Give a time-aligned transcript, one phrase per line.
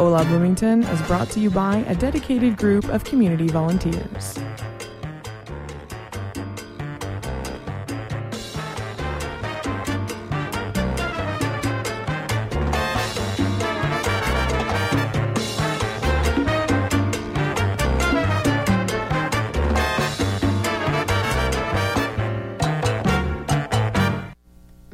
[0.00, 4.38] Hola Bloomington is brought to you by a dedicated group of community volunteers.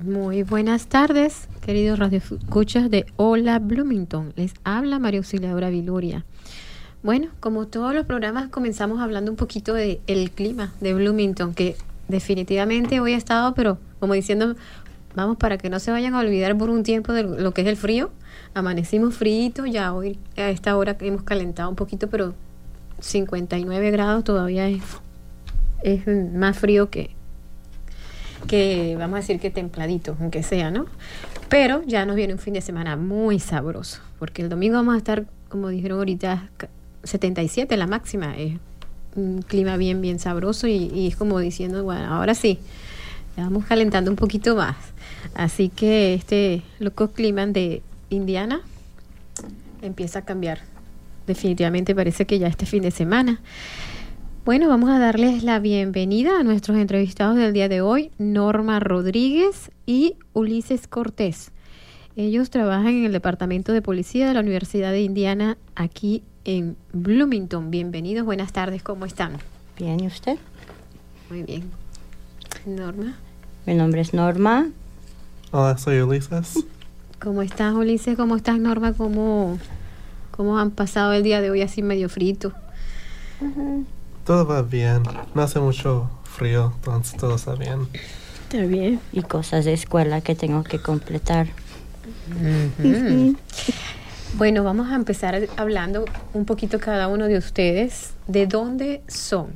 [0.03, 4.33] Muy buenas tardes, queridos radioescuchas de Hola Bloomington.
[4.37, 6.25] Les habla María Auxiliadora Viloria.
[7.03, 11.75] Bueno, como todos los programas, comenzamos hablando un poquito del clima de Bloomington, que
[12.07, 14.55] definitivamente hoy ha estado, pero como diciendo,
[15.17, 17.67] vamos para que no se vayan a olvidar por un tiempo de lo que es
[17.67, 18.13] el frío.
[18.55, 22.33] Amanecimos frío, ya hoy a esta hora hemos calentado un poquito, pero
[23.01, 24.85] 59 grados todavía es,
[25.83, 27.11] es más frío que,
[28.47, 30.87] que vamos a decir que templadito, aunque sea, ¿no?
[31.49, 34.99] Pero ya nos viene un fin de semana muy sabroso, porque el domingo vamos a
[34.99, 36.51] estar, como dijeron ahorita,
[37.05, 38.59] 77 la máxima, es
[39.15, 42.59] un clima bien, bien sabroso y, es como diciendo, bueno, ahora sí,
[43.37, 44.77] ya vamos calentando un poquito más.
[45.35, 48.61] Así que este loco clima de Indiana
[49.83, 50.61] empieza a cambiar.
[51.27, 53.41] Definitivamente parece que ya este fin de semana.
[54.47, 59.73] Bueno, vamos a darles la bienvenida a nuestros entrevistados del día de hoy, Norma Rodríguez
[59.87, 61.51] y Ulises Cortés.
[62.15, 67.73] Ellos trabajan en el Departamento de Policía de la Universidad de Indiana aquí en Bloomington.
[67.73, 69.33] Bienvenidos, buenas tardes, ¿cómo están?
[69.77, 70.39] Bien, ¿y usted?
[71.29, 71.65] Muy bien.
[72.67, 73.17] Norma,
[73.67, 74.69] Mi nombre es Norma.
[75.51, 76.65] Hola, soy Ulises.
[77.19, 78.17] ¿cómo estás Ulises?
[78.17, 78.93] ¿Cómo estás Norma?
[78.93, 79.59] ¿Cómo,
[80.31, 82.53] cómo han pasado el día de hoy así medio frito?
[84.27, 85.03] Todo va bien.
[85.35, 87.87] No hace mucho frío, entonces todo está bien.
[88.43, 89.01] Está bien.
[89.13, 91.47] Y cosas de escuela que tengo que completar.
[94.37, 96.05] Bueno, vamos a empezar hablando
[96.35, 98.13] un poquito cada uno de ustedes.
[98.27, 99.53] ¿De dónde son?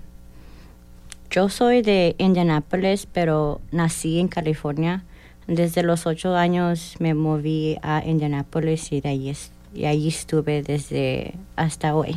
[1.30, 5.04] Yo soy de Indianapolis, pero nací en California.
[5.46, 10.62] Desde los ocho años me moví a Indianapolis y de ahí, es- y ahí estuve
[10.62, 12.16] desde hasta hoy.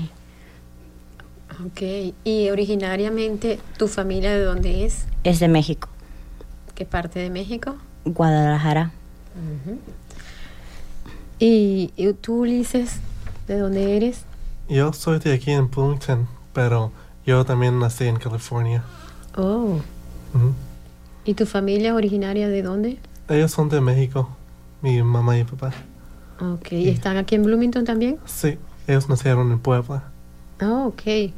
[1.65, 2.13] Ok.
[2.23, 5.05] ¿Y originariamente tu familia de dónde es?
[5.23, 5.89] Es de México,
[6.75, 7.75] ¿Qué parte de México?
[8.05, 8.91] Guadalajara.
[11.39, 12.99] ¿Y, y tú, Ulises,
[13.47, 14.25] de dónde eres?
[14.69, 16.91] Yo soy de aquí en Bloomington, pero
[17.25, 18.83] yo también nací en California.
[19.37, 19.79] Oh.
[21.25, 22.97] ¿Y tu familia es originaria de dónde?
[23.29, 24.29] Ellos son de México,
[24.81, 25.73] mi mamá y papá.
[26.39, 26.71] Ok.
[26.71, 28.17] ¿Y están aquí en Bloomington también?
[28.25, 30.03] Sí, ellos nacieron en Puebla.
[30.59, 31.31] Ah, ok.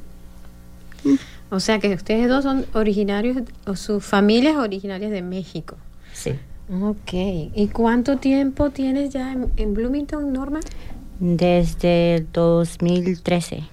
[1.49, 5.77] O sea que ustedes dos son originarios, o sus familias originarias de México.
[6.13, 6.31] Sí.
[6.81, 7.13] Ok.
[7.53, 10.59] ¿Y cuánto tiempo tienes ya en, en Bloomington, Norma?
[11.19, 13.63] Desde el 2013,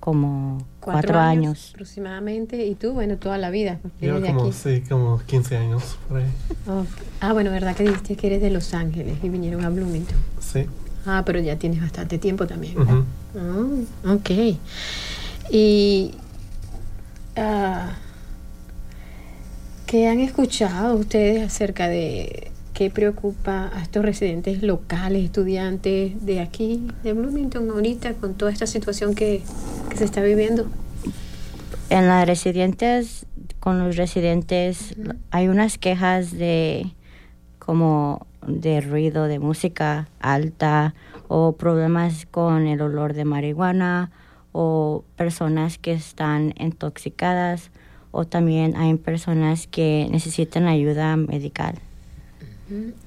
[0.00, 1.70] como cuatro, años.
[1.72, 2.66] aproximadamente.
[2.66, 2.92] ¿Y tú?
[2.92, 3.78] Bueno, toda la vida.
[4.00, 4.52] Yo como, aquí.
[4.52, 6.26] sí, como 15 años por ahí.
[7.20, 10.18] Ah, bueno, ¿verdad que dijiste que eres de Los Ángeles y vinieron a Bloomington?
[10.40, 10.66] Sí.
[11.06, 12.74] Ah, pero ya tienes bastante tiempo también.
[13.36, 14.30] Ah, ok.
[15.50, 16.14] Y
[17.40, 17.96] ah,
[19.86, 26.86] ¿qué han escuchado ustedes acerca de qué preocupa a estos residentes locales, estudiantes de aquí,
[27.02, 29.42] de Bloomington, ahorita con toda esta situación que,
[29.88, 30.66] que se está viviendo?
[31.88, 33.26] En las residentes,
[33.58, 34.94] con los residentes,
[35.30, 36.94] hay unas quejas de
[37.58, 40.94] como de ruido de música alta
[41.28, 44.10] o problemas con el olor de marihuana
[44.52, 47.70] o personas que están intoxicadas
[48.10, 51.76] o también hay personas que necesitan ayuda medical.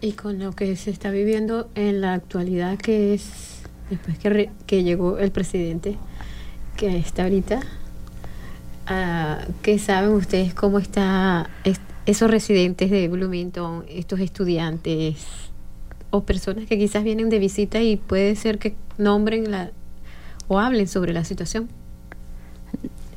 [0.02, 4.84] Y con lo que se está viviendo en la actualidad, que es después que, que
[4.84, 5.98] llegó el presidente,
[6.78, 7.62] que está ahorita,
[8.88, 15.26] ah, ¿qué saben ustedes cómo está es- esos residentes de Bloomington, estos estudiantes
[16.10, 19.72] o personas que quizás vienen de visita y puede ser que nombren la
[20.48, 21.70] o hablen sobre la situación?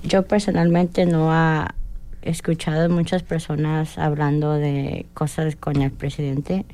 [0.02, 1.74] Yo personalmente no ha
[2.22, 6.64] escuchado muchas personas hablando de cosas con el presidente,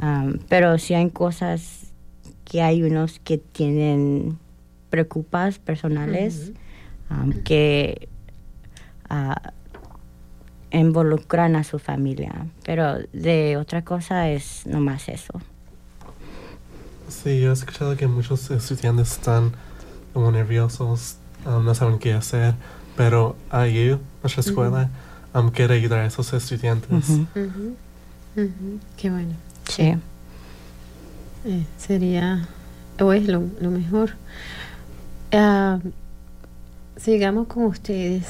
[0.00, 1.92] um, pero sí hay cosas
[2.44, 4.38] que hay unos que tienen
[4.90, 6.52] preocupas personales
[7.10, 8.08] um, que
[9.08, 9.52] ah,
[10.70, 15.40] involucran a su familia, pero de otra cosa es nomás eso.
[17.08, 19.52] Sí, yo he escuchado que muchos estudiantes están
[20.14, 22.54] como nerviosos, um, no saben qué hacer,
[22.96, 24.88] pero IU, nuestra escuela,
[25.34, 27.04] um, quiere ayudar a esos estudiantes.
[28.96, 29.34] Qué bueno.
[29.68, 29.94] Sí.
[31.46, 32.48] Eh, sería,
[32.98, 34.12] o es lo, lo mejor.
[35.32, 35.78] Ah,
[36.96, 38.24] sigamos con ustedes.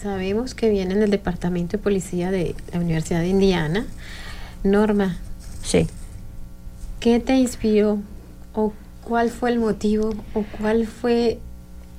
[0.00, 3.86] Sabemos que vienen del Departamento de Policía de la Universidad de Indiana.
[4.64, 5.16] Norma,
[5.62, 5.86] Sí.
[7.00, 7.98] ¿qué te inspiró
[8.54, 8.72] o
[9.06, 11.38] cuál fue el motivo o cuál fue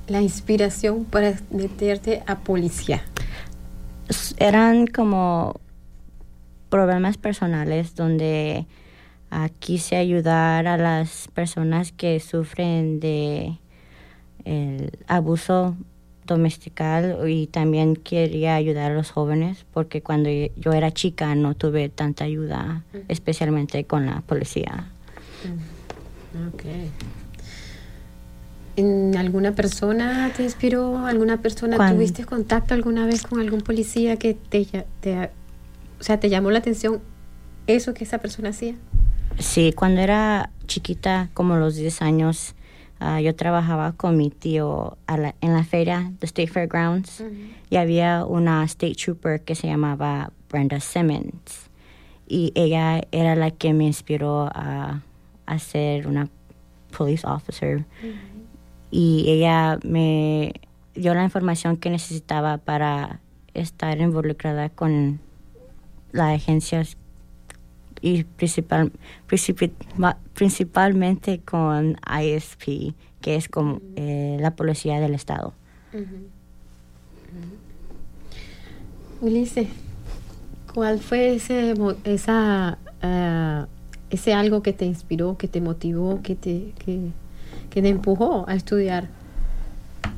[0.07, 3.01] la inspiración para meterte a policía?
[4.37, 5.59] Eran como
[6.69, 8.65] problemas personales donde
[9.59, 13.57] quise ayudar a las personas que sufren de
[14.45, 15.75] el abuso
[16.25, 21.53] domestical y también quería ayudar a los jóvenes porque cuando yo- yo era chica no
[21.55, 24.89] tuve tanta ayuda, especialmente con la policía.
[26.53, 26.63] Ok.
[28.75, 31.05] ¿En ¿Alguna persona te inspiró?
[31.05, 34.65] ¿Alguna persona Cuan- tuviste contacto alguna vez con algún policía que te,
[35.01, 35.31] te,
[35.99, 37.01] o sea, te llamó la atención
[37.65, 38.75] eso que esa persona hacía?
[39.39, 42.53] Sí, cuando era chiquita, como los 10 años,
[42.99, 47.23] ah, yo trabajaba con mi tío a la- en la feria, the State Fairgrounds,
[47.71, 51.69] y había una State Trooper que se llamaba Brenda Simmons.
[52.27, 55.01] Y ella era la que me inspiró a,
[55.47, 56.29] a ser una
[56.95, 57.83] police officer.
[58.91, 60.53] Y ella me
[60.95, 63.19] dio la información que necesitaba para
[63.53, 65.19] estar involucrada con
[66.11, 66.95] las agencias
[68.01, 68.91] y principal,
[69.27, 69.71] principi-
[70.33, 75.53] principalmente con ISP, que es como eh, la policía del estado.
[79.19, 79.67] Ulises,
[80.73, 81.73] ¿cuál fue ese,
[82.03, 83.67] esa, ah,
[84.09, 87.11] ese algo que te inspiró, que te motivó, que te, que,
[87.69, 89.09] que te empujó a estudiar?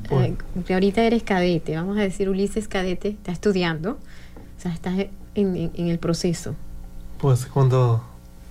[0.08, 0.36] Bueno.
[0.68, 5.56] Eh, ahorita eres cadete, vamos a decir Ulises cadete, está estudiando, o sea, estás en,
[5.56, 6.54] en- en el proceso.
[7.20, 8.02] Pues cuando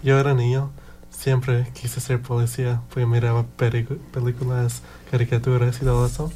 [0.04, 0.72] yo era niño,
[1.10, 4.82] siempre quise ser policía, pues miraba películas,
[5.12, 6.32] caricaturas y todo eso.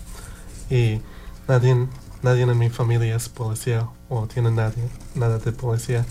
[0.69, 0.99] Y
[1.47, 1.87] nadie,
[2.21, 4.83] nadie en mi familia es policía o tiene nadie,
[5.15, 6.05] nada de policía.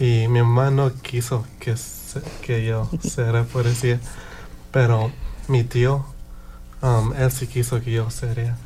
[0.00, 4.00] Y mi mamá no quiso que, se- que yo sea policía,
[4.72, 5.12] pero
[5.46, 6.04] mi tío,
[6.82, 8.56] um, él sí quiso que yo sería.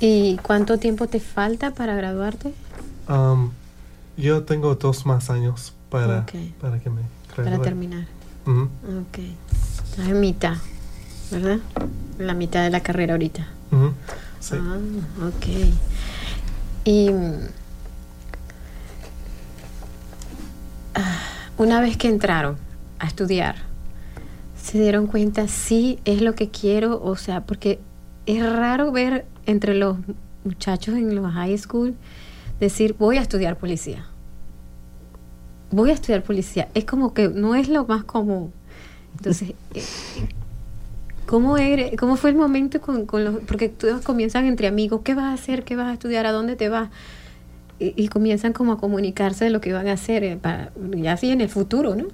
[0.00, 2.52] ¿Y cuánto tiempo te falta para graduarte?
[3.08, 3.50] Um,
[4.16, 6.26] yo tengo dos más años para,
[6.60, 7.00] para que me
[7.34, 7.62] Para gradúe.
[7.64, 8.06] terminar.
[8.46, 8.62] Ujú.
[8.62, 9.18] Ok.
[9.90, 10.56] Estás en mitad,
[11.30, 11.58] ¿verdad?
[12.18, 13.48] La mitad de la carrera ahorita.
[14.40, 14.56] Sí.
[14.58, 14.76] Ah,
[15.28, 15.46] ok.
[16.84, 17.10] Y
[21.62, 22.56] una vez que entraron
[22.98, 23.54] a estudiar,
[24.60, 27.78] se dieron cuenta si es lo que quiero, o sea, porque
[28.26, 29.96] es raro ver entre los
[30.44, 31.94] muchachos en los high school
[32.58, 34.06] decir voy a estudiar policía.
[35.70, 36.68] Voy a estudiar policía.
[36.74, 38.52] Es como que no es lo más común.
[39.16, 39.82] Entonces, eh,
[41.26, 43.36] ¿Cómo, eres, ¿Cómo fue el momento con, con los.?
[43.46, 45.64] Porque todos comienzan entre amigos: ¿qué vas a hacer?
[45.64, 46.26] ¿Qué vas a estudiar?
[46.26, 46.90] ¿A dónde te vas?
[47.82, 51.14] Y, y comienzan como a comunicarse de lo que van a hacer, eh, para, ya
[51.14, 52.06] así en el futuro, ¿no?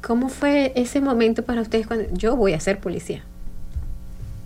[0.00, 3.24] ¿Cómo fue ese momento para ustedes cuando yo voy a ser policía?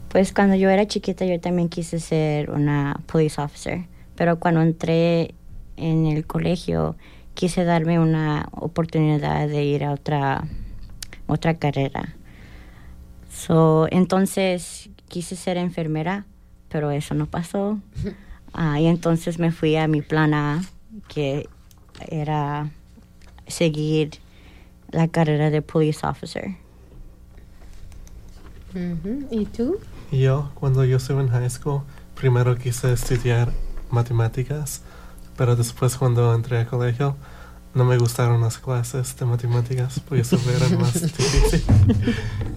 [0.08, 3.84] Pues cuando yo era chiquita yo también quise ser una police officer,
[4.16, 5.34] pero cuando entré
[5.76, 6.96] en el colegio
[7.34, 10.44] quise darme una oportunidad de ir a otra
[11.26, 12.16] otra carrera.
[13.30, 16.24] So, entonces quise ser enfermera,
[16.68, 17.78] pero eso no pasó.
[18.52, 20.62] Ah, y entonces me fui a mi plan A,
[21.08, 21.48] que
[22.08, 22.70] era
[23.46, 24.18] seguir
[24.90, 26.56] la carrera de police officer.
[29.30, 29.78] ¿Y tú?
[30.12, 31.82] Yo, cuando yo estuve en high school,
[32.14, 33.52] primero quise estudiar
[33.90, 34.82] matemáticas,
[35.36, 37.16] pero después cuando entré al colegio,
[37.74, 41.64] no me gustaron las clases de matemáticas, porque eso era más difícil.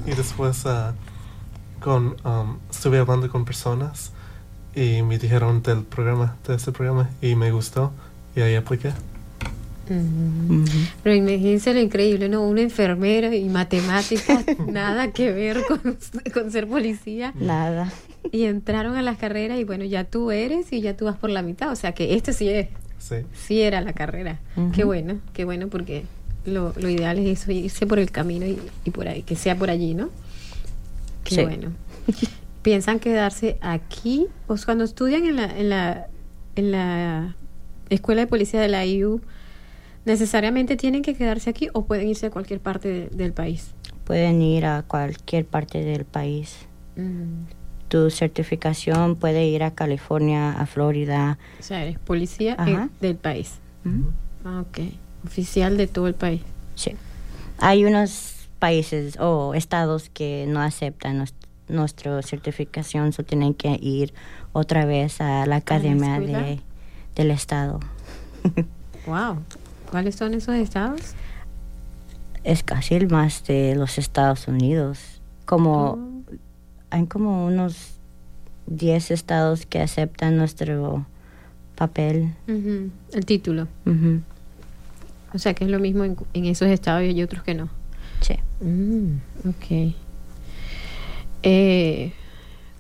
[0.06, 0.94] y después ah,
[1.80, 4.12] con, um, estuve hablando con personas
[4.76, 7.92] y me dijeron del programa, de este programa, y me gustó,
[8.36, 8.90] y ahí apliqué.
[9.90, 10.64] Ujú.
[11.04, 12.44] Pero imagínense lo increíble, ¿no?
[12.48, 15.98] Una enfermera y matemáticas, nada que ver con,
[16.34, 17.34] con ser policía.
[17.36, 17.92] Nada.
[18.32, 21.30] Y entraron a las carreras y bueno, ya tú eres y ya tú vas por
[21.30, 21.72] la mitad.
[21.72, 23.16] O sea que esto sí es, Sí.
[23.34, 24.40] sí era la carrera.
[24.74, 26.06] Qué bueno, qué bueno porque
[26.46, 29.58] lo, lo ideal es eso, irse por el camino y, y por ahí, que sea
[29.58, 30.10] por allí, ¿no?
[31.24, 31.42] Qué Sí.
[31.44, 31.72] bueno.
[32.62, 34.28] ¿Piensan quedarse aquí?
[34.48, 36.08] O sea, cuando estudian en la, en la,
[36.56, 37.36] en la
[37.90, 39.22] escuela de policía de la IU,
[40.06, 43.72] ¿necesariamente tienen que quedarse aquí o pueden irse a cualquier parte de- del país?
[44.06, 46.58] Pueden ir a cualquier parte del país.
[46.96, 47.46] Mm.
[47.88, 51.38] Tu certificación puede ir a California, a Florida.
[51.60, 53.56] O sea, eres policía eh, del país.
[53.86, 54.12] Ujú.
[54.46, 54.80] Ah, ok.
[55.26, 56.42] Oficial de todo el país.
[56.76, 56.96] Sí.
[57.58, 61.34] Hay unos países o estados que no aceptan nos-
[61.72, 64.14] nuestra certificación, so tienen que ir
[64.54, 66.60] otra vez a la academia de,
[67.16, 67.80] del estado.
[69.06, 69.38] Wow.
[69.90, 71.02] ¿Cuáles son esos estados?
[72.44, 75.22] es casi el más de los Estados Unidos.
[75.46, 76.24] Como Oh.
[76.90, 77.98] hay como unos
[78.66, 81.06] 10 estados que aceptan nuestro
[81.76, 82.34] papel.
[82.48, 83.68] El título.
[83.86, 84.22] Ujú.
[85.34, 87.70] O sea, que es lo mismo en, en esos estados y hay otros que no.
[88.22, 88.34] Sí.
[88.60, 89.94] Mm, ok.
[91.44, 92.14] Eh,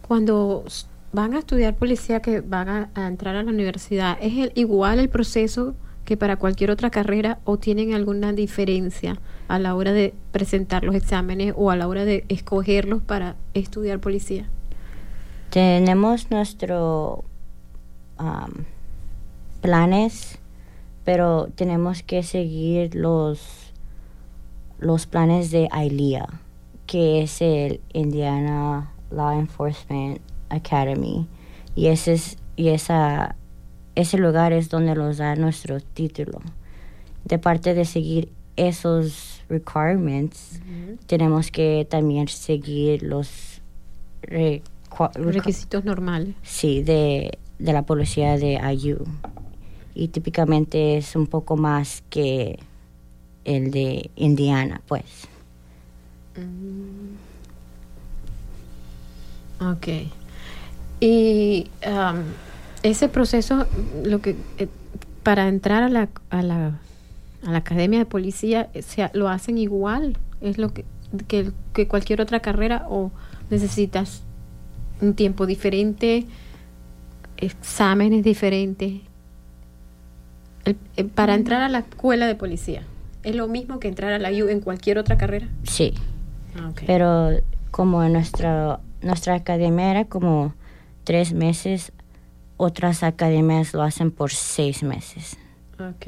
[0.07, 0.63] cuando
[1.11, 5.09] van a estudiar policía, que van a, entrar a la universidad, ¿es el, igual el
[5.09, 5.75] proceso
[6.05, 10.95] que para cualquier otra carrera o tienen alguna diferencia a la hora de presentar los
[10.95, 14.49] exámenes o a la hora de escogerlos para estudiar policía?
[15.49, 17.23] Tenemos nuestro
[18.17, 18.65] am,
[19.61, 20.39] planes,
[21.03, 23.71] pero tenemos que seguir los
[24.81, 26.27] los planes de ILEA,
[26.91, 30.19] que es el Indiana Law Enforcement
[30.49, 31.25] Academy,
[31.73, 33.37] y ese es y esa
[33.95, 36.41] ese lugar es donde nos da nuestro título.
[37.23, 40.59] De parte de seguir esos requirements,
[41.07, 43.61] tenemos que también seguir los
[44.23, 46.35] requ- requ- Requisitos normales.
[46.41, 48.97] Sí, de, de la policía de IU.
[49.95, 52.59] Y típicamente es un poco más que
[53.45, 55.27] el de Indiana, pues.
[59.59, 59.87] Ok.
[60.99, 62.23] Y am,
[62.83, 63.67] ese proceso,
[64.03, 64.67] lo que eh,
[65.23, 66.79] para entrar a la, a la
[67.43, 70.85] a la academia de policía, eh, se lo hacen igual, es lo que,
[71.27, 73.11] que que cualquier otra carrera o
[73.49, 74.21] necesitas
[75.01, 76.25] un tiempo diferente,
[77.37, 79.01] exámenes diferentes.
[80.65, 82.83] Eh, para entrar a la escuela de policía,
[83.23, 85.47] ¿es lo mismo que entrar a la U en cualquier otra carrera?
[85.63, 85.93] Sí,
[86.57, 87.29] Ah, pero
[87.71, 90.53] como en nuestra, nuestra academia era como
[91.03, 91.91] tres meses,
[92.57, 95.37] otras academias lo hacen por seis meses.
[95.79, 96.07] Ok.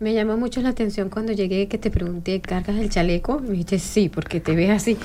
[0.00, 3.38] Me llamó mucho la atención cuando llegué que te pregunté, ¿cargas el chaleco?
[3.38, 4.98] Me dijiste, sí, porque te ves así,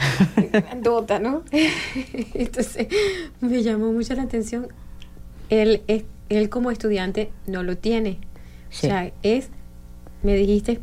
[0.52, 1.42] grandota, ¿no?
[2.34, 2.86] Entonces,
[3.40, 4.68] me llamó mucho la atención.
[5.50, 8.18] Él, es- él como estudiante no lo tiene.
[8.70, 8.86] Sí.
[8.86, 9.50] O sea, es,
[10.22, 10.80] me dijiste,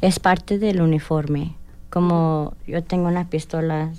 [0.00, 1.56] Es parte del uniforme.
[1.90, 3.92] Como yo tengo una pistola,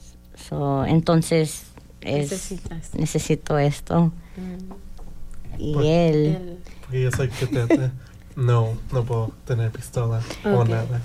[0.49, 1.63] so, entonces
[2.01, 2.93] es- necesitas.
[2.95, 4.11] necesito esto.
[4.37, 6.57] Mm, Y Por- él...
[6.81, 7.91] Porque yo soy cadete.
[8.35, 11.01] no, no puedo tener pistola o nada.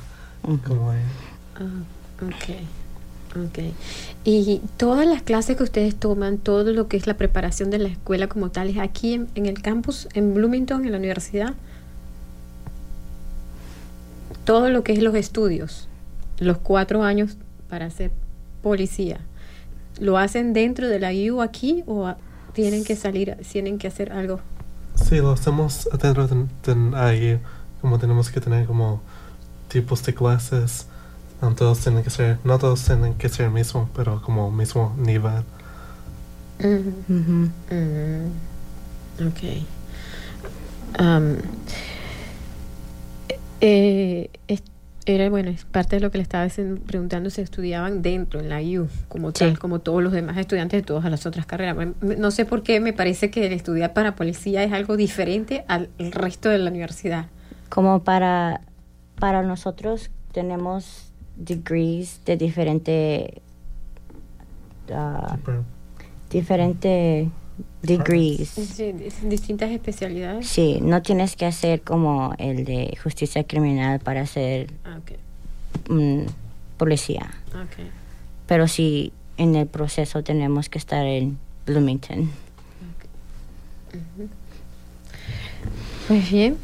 [0.64, 1.02] Como ella.
[1.56, 3.58] Ah, ok, ok.
[4.24, 7.88] Y todas las clases que ustedes toman, todo lo que es la preparación de la
[7.88, 11.54] escuela como tal, es aquí en, en el campus, en Bloomington, en la universidad.
[14.44, 15.88] Todo lo que es los estudios,
[16.38, 17.36] los cuatro años
[17.68, 18.10] para ser
[18.62, 19.20] policía,
[20.00, 22.14] ¿lo hacen dentro de la U aquí o
[22.52, 24.40] tienen que salir, tienen que hacer algo?
[24.94, 27.40] Sí, lo hacemos dentro de, de ahí.
[27.80, 29.00] Como tenemos que tener como
[29.68, 30.86] tipos de clases.
[31.42, 35.42] um, todos tienen que ser, no todos tienen que ser mismo, pero como mismo nivel.
[36.58, 37.50] Ujú.
[37.70, 38.26] Mm,
[39.28, 39.66] ok.
[40.98, 41.36] Am,
[43.60, 44.62] eh, es-
[45.06, 46.48] era bueno, es parte de lo que le estaba
[46.86, 49.38] preguntando si estudiaban dentro en la U, como Sí.
[49.38, 51.76] tal, como todos los demás estudiantes de todas las otras carreras.
[52.00, 55.88] No sé por qué me parece que el estudiar para policía es algo diferente al
[55.98, 57.26] resto de la universidad.
[57.68, 58.60] Como para,
[59.18, 63.42] para nosotros tenemos degrees de diferente,
[64.86, 65.64] Pero,
[66.30, 67.30] diferente
[67.82, 68.54] degrees.
[69.22, 70.46] Distintas especialidades.
[70.46, 74.98] Sí, no tienes que hacer como el de justicia criminal para ser Ah,
[76.76, 77.30] policía.
[78.46, 82.30] Pero sí, en el proceso tenemos que estar en Bloomington.
[86.08, 86.56] Pues bien,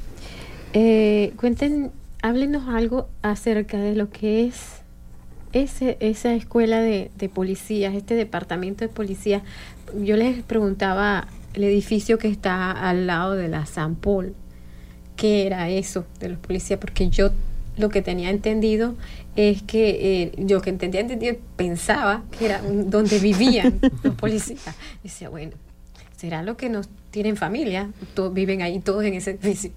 [0.73, 1.91] eh, cuenten,
[2.23, 4.83] háblenos algo acerca de lo que es
[5.53, 9.43] ese, esa escuela de, de policías, este departamento de policía.
[10.01, 14.35] Yo les preguntaba el edificio que está al lado de la San Paul,
[15.17, 16.81] ¿qué era eso de los policías?
[16.81, 17.31] Porque yo
[17.77, 18.95] lo que tenía entendido
[19.37, 24.75] es que eh, yo que entendía entendido pensaba que era donde vivían los policías.
[25.03, 25.53] decía, bueno,
[26.17, 27.91] ¿será lo que nos tienen familia?
[28.15, 29.73] Todos, viven ahí todos en ese edificio.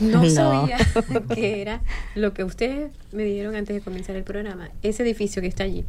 [0.00, 0.78] No, sabía
[1.34, 1.82] que era
[2.14, 4.70] lo que ustedes me dijeron antes de comenzar el programa.
[4.82, 5.84] Ese edificio que está allí,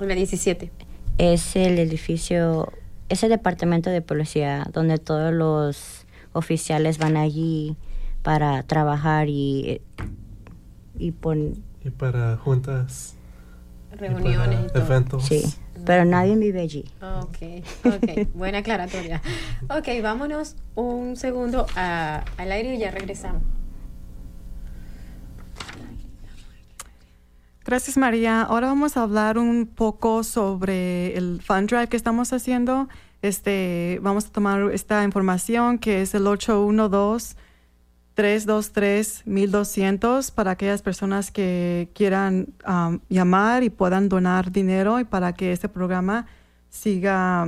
[0.00, 0.70] en la 17.
[1.22, 2.72] Es el edificio,
[3.10, 7.76] es el departamento de policía donde todos los oficiales van allí
[8.22, 9.82] para trabajar y,
[10.98, 13.16] y pon, Y para juntas.
[13.92, 14.82] Reuniones y para todo.
[14.86, 15.24] eventos.
[15.26, 15.42] sí,
[15.84, 16.86] pero nadie vive allí.
[17.02, 17.36] Ok,
[17.84, 19.20] ok, buena aclaratoria.
[19.68, 23.42] Ok, vámonos un segundo a- al aire y ya regresamos.
[27.70, 28.42] Gracias María.
[28.42, 32.88] Ahora vamos a hablar un poco sobre el fund drive que estamos haciendo.
[33.22, 37.36] Este, vamos a tomar esta información que es el 812
[38.14, 45.32] 323 1200 para aquellas personas que quieran um, llamar y puedan donar dinero y para
[45.34, 46.26] que este programa
[46.70, 47.46] siga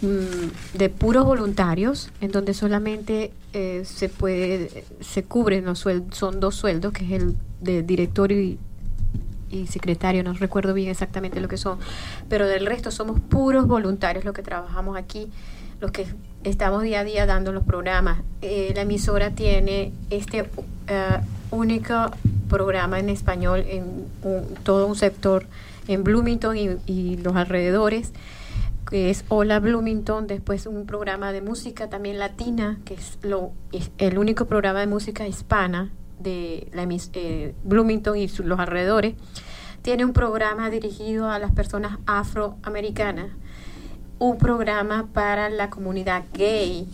[0.00, 6.38] mm, de puros voluntarios, en donde solamente eh, se puede, se cubren los sueldos, son
[6.38, 8.60] dos sueldos, que es el de directorio y,
[9.50, 11.80] y secretario, no recuerdo bien exactamente lo que son,
[12.28, 15.32] pero del resto somos puros voluntarios los que trabajamos aquí,
[15.80, 16.06] los que
[16.44, 18.20] estamos día a día dando los programas.
[18.42, 20.48] Eh, la emisora tiene este
[20.86, 22.10] eh, único
[22.48, 24.06] programa en español en
[24.64, 25.46] todo un sector
[25.86, 28.12] en Bloomington y, los alrededores
[28.88, 33.52] que es Hola Bloomington, después un programa de música también latina, que es, lo,
[33.98, 39.14] el único programa de música hispana de la, eh, Bloomington y los alrededores.
[39.82, 43.28] Tiene un programa dirigido a las personas afroamericanas,
[44.18, 46.86] un programa para la comunidad gay.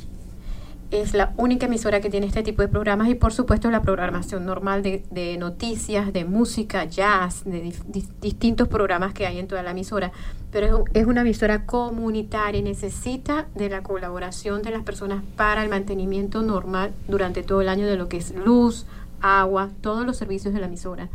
[0.91, 4.47] Es la única emisora que tiene este tipo de programas y por supuesto la programación
[4.47, 7.75] normal de, noticias, de música, jazz, de
[8.21, 10.13] distintos programas que hay en toda la emisora.
[10.53, 15.65] Pero es, es una emisora comunitaria y necesita de la colaboración de las personas para
[15.65, 18.87] el mantenimiento normal durante todo el año de lo que es luz,
[19.21, 21.09] agua, todos los servicios de la emisora.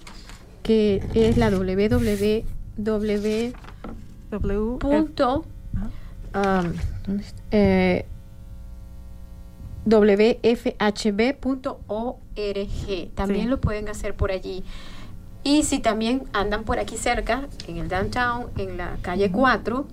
[0.64, 2.44] que es la www.
[2.78, 3.54] W.
[4.80, 5.46] punto,
[6.36, 6.74] um.
[7.52, 8.06] Eh,
[9.88, 11.76] wfhb.org.
[13.16, 13.50] También Sí.
[13.50, 14.64] lo pueden hacer por allí.
[15.44, 19.88] Y si también andan por aquí cerca, en el downtown, en la calle 4,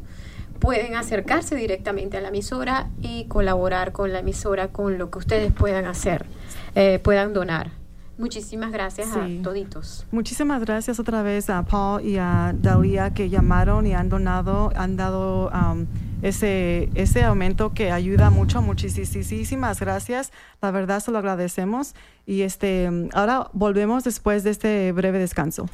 [0.59, 5.52] pueden acercarse directamente a la emisora y colaborar con la emisora con lo que ustedes
[5.52, 6.26] puedan hacer,
[6.74, 7.70] eh, puedan donar.
[8.16, 9.38] Muchísimas gracias Sí.
[9.40, 10.07] a toditos.
[10.12, 14.96] Muchísimas gracias otra vez a Paul y a Dalia que llamaron y han donado, han
[14.96, 15.87] dado um,
[16.22, 18.62] ese, ese aumento que ayuda mucho.
[18.62, 20.33] Muchísimas gracias.
[20.62, 21.94] La verdad se lo agradecemos.
[22.27, 25.68] Y este, ahora volvemos después de este breve descanso.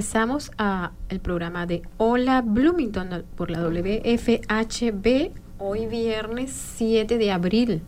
[0.00, 7.82] Regresamos a el programa de Hola Bloomington por la WFHB hoy viernes 7 de abril,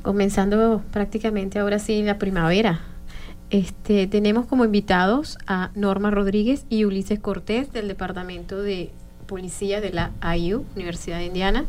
[0.00, 2.80] comenzando prácticamente ahora sí la primavera.
[3.50, 8.90] Este, tenemos como invitados a Norma Rodríguez y Ulises Cortés del Departamento de
[9.26, 11.66] Policía de la IU, Universidad de Indiana.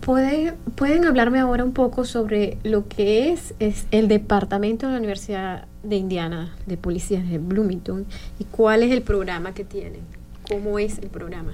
[0.00, 4.98] ¿Puede- ¿Pueden hablarme ahora un poco sobre lo que es, es el departamento de la
[4.98, 8.06] Universidad de Indiana de Policía de Bloomington
[8.38, 10.00] y cuál es el programa que tienen?
[10.48, 11.52] ¿Cómo es el programa?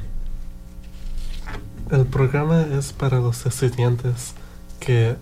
[1.91, 4.35] El programa es para los estudiantes
[4.81, 5.17] que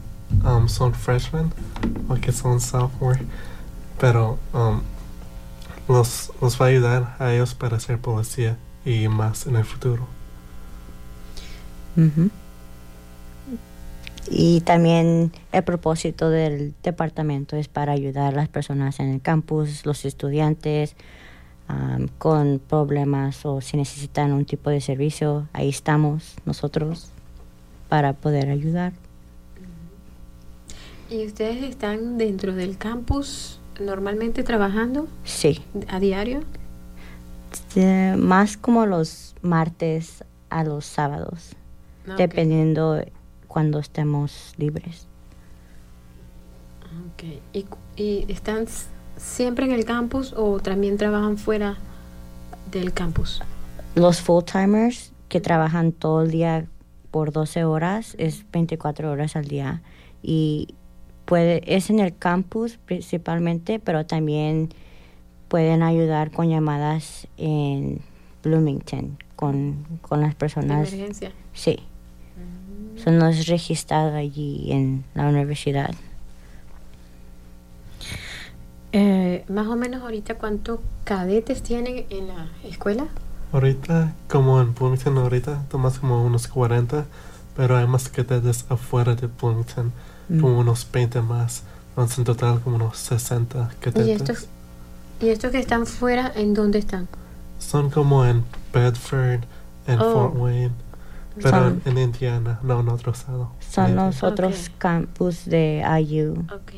[0.44, 1.50] um, son freshmen
[2.08, 3.20] o que son sophomore,
[3.98, 4.80] pero um,
[5.88, 10.06] los, los va a ayudar a ellos para ser policía y más en el futuro.
[14.30, 19.84] Y también el propósito del departamento es para ayudar a las personas en el campus,
[19.84, 20.96] los estudiantes
[22.18, 27.10] con problemas o si necesitan un tipo de servicio, ahí estamos nosotros
[27.88, 28.92] para poder ayudar.
[31.10, 36.40] ¿Y ustedes están dentro del campus normalmente trabajando Sí, a diario?
[38.18, 41.56] Más como los martes a los sábados,
[42.06, 43.02] Ah, dependiendo
[43.54, 45.06] cuando estemos libres.
[47.12, 47.22] Ok.
[47.52, 48.66] ¿Y, y están
[49.16, 51.76] siempre en el campus o también trabajan fuera
[52.72, 53.40] del campus?
[53.94, 56.66] Los full timers que trabajan todo el día
[57.12, 59.82] por 12 horas es 24 horas al día
[60.20, 60.74] y
[61.24, 64.70] puede es en el campus principalmente, pero también
[65.46, 68.00] pueden ayudar con llamadas en
[68.42, 70.92] Bloomington con, con las De personas.
[70.92, 71.30] emergencia.
[71.52, 71.78] Sí.
[73.02, 75.94] Son los registrados allí en la universidad.
[78.92, 83.06] Eh, más o menos ahorita cuántos cadetes tienen en la escuela.
[83.52, 87.04] Ahorita, como en Bloomington ahorita, tomas como unos 40,
[87.56, 89.92] pero hay más cadetes afuera de Bloomington,
[90.28, 90.40] Mm.
[90.40, 91.64] como unos 20 más.
[91.90, 94.06] Entonces en total como unos 60 cadetes.
[94.06, 94.46] ¿Y estos,
[95.20, 97.08] ¿Y estos que están fuera, en dónde están?
[97.58, 99.40] Son como en Bedford,
[99.86, 100.12] en Oh.
[100.12, 100.70] Fort Wayne,
[101.36, 103.50] pero Son- en, Indiana, no en otro estado.
[103.60, 104.74] Son En- los otros Ok.
[104.78, 106.32] campus de IU.
[106.52, 106.72] Ok.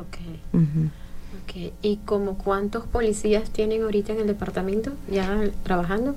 [0.00, 0.16] Ok.
[0.52, 0.90] Ujú.
[1.42, 1.72] Ok.
[1.82, 6.14] ¿Y como cuántos policías tienen ahorita en el departamento ya trabajando?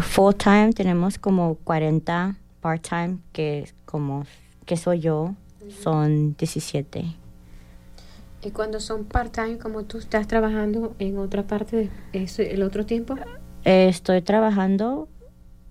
[0.00, 4.24] Full time tenemos como 40, part time que como
[4.66, 5.34] que soy yo
[5.82, 7.16] son 17.
[8.42, 12.86] ¿Y cuando son part-time, como tú estás trabajando en otra parte de ese- el otro
[12.86, 13.14] tiempo?
[13.64, 15.08] Eh, estoy trabajando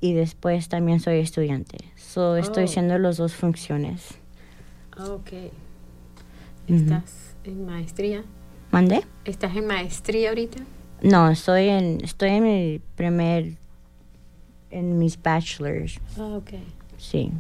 [0.01, 1.77] y después también soy estudiante.
[1.95, 2.65] So, Estoy Oh.
[2.67, 4.15] haciendo las dos funciones.
[4.97, 5.31] Ah, Ok.
[6.67, 8.23] ¿Estás en maestría?
[8.71, 9.03] ¿Mandé?
[9.25, 10.59] ¿Estás en maestría ahorita?
[11.01, 13.53] No, estoy en, estoy en mi primer,
[14.69, 16.51] en mis bachelors, Ah, ok.
[16.97, 17.31] sí.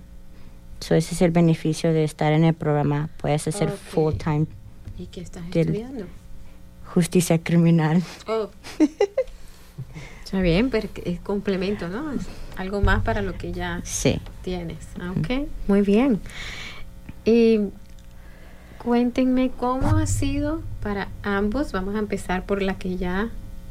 [0.79, 3.09] So, ese es el beneficio de estar en el programa.
[3.17, 3.75] Puedes hacer Ok.
[3.75, 4.47] full time
[4.97, 6.05] ¿Y qué estás estudiando?
[6.93, 8.01] justicia criminal.
[8.27, 8.49] Oh.
[10.23, 12.11] Está bien, pero es complemento, ¿no?
[12.59, 14.19] Algo más para lo que ya Sí.
[14.41, 14.77] tienes.
[14.99, 16.19] Ah, Ok, muy bien.
[17.23, 17.59] Y
[18.83, 21.71] cuéntenme cómo ha sido para ambos.
[21.71, 23.29] Vamos a empezar por la que ya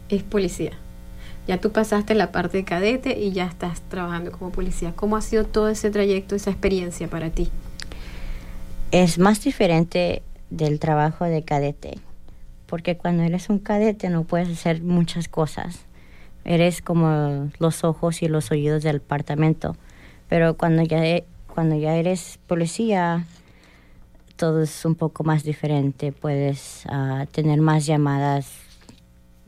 [0.08, 0.72] es policía.
[1.46, 4.94] Ya tú pasaste la parte de cadete y ya estás trabajando como policía.
[4.96, 7.50] ¿Cómo ha sido todo ese trayecto, esa experiencia para ti?
[8.90, 11.98] Es más diferente del trabajo de cadete,
[12.64, 15.80] porque cuando eres un cadete no puedes hacer muchas cosas.
[16.48, 19.76] Eres como los ojos y los oídos del departamento,
[20.30, 23.26] pero cuando ya, e- cuando ya eres policía,
[24.36, 26.10] todo es un poco más diferente.
[26.10, 28.50] Puedes ah, tener más llamadas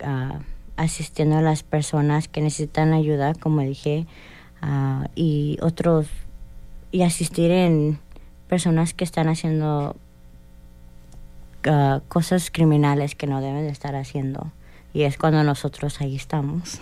[0.04, 0.40] ah,
[0.76, 4.06] asistiendo a las personas que necesitan ayuda, como dije,
[4.60, 6.06] ah, y otros,
[6.92, 7.98] y asistir en
[8.46, 9.96] personas que están haciendo
[12.08, 14.52] cosas criminales que no deben de estar haciendo.
[14.92, 16.80] Y es cuando nosotros ahí estamos.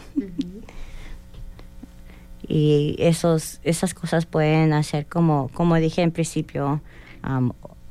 [2.48, 6.80] Y esos, esas cosas pueden hacer como, como dije en principio,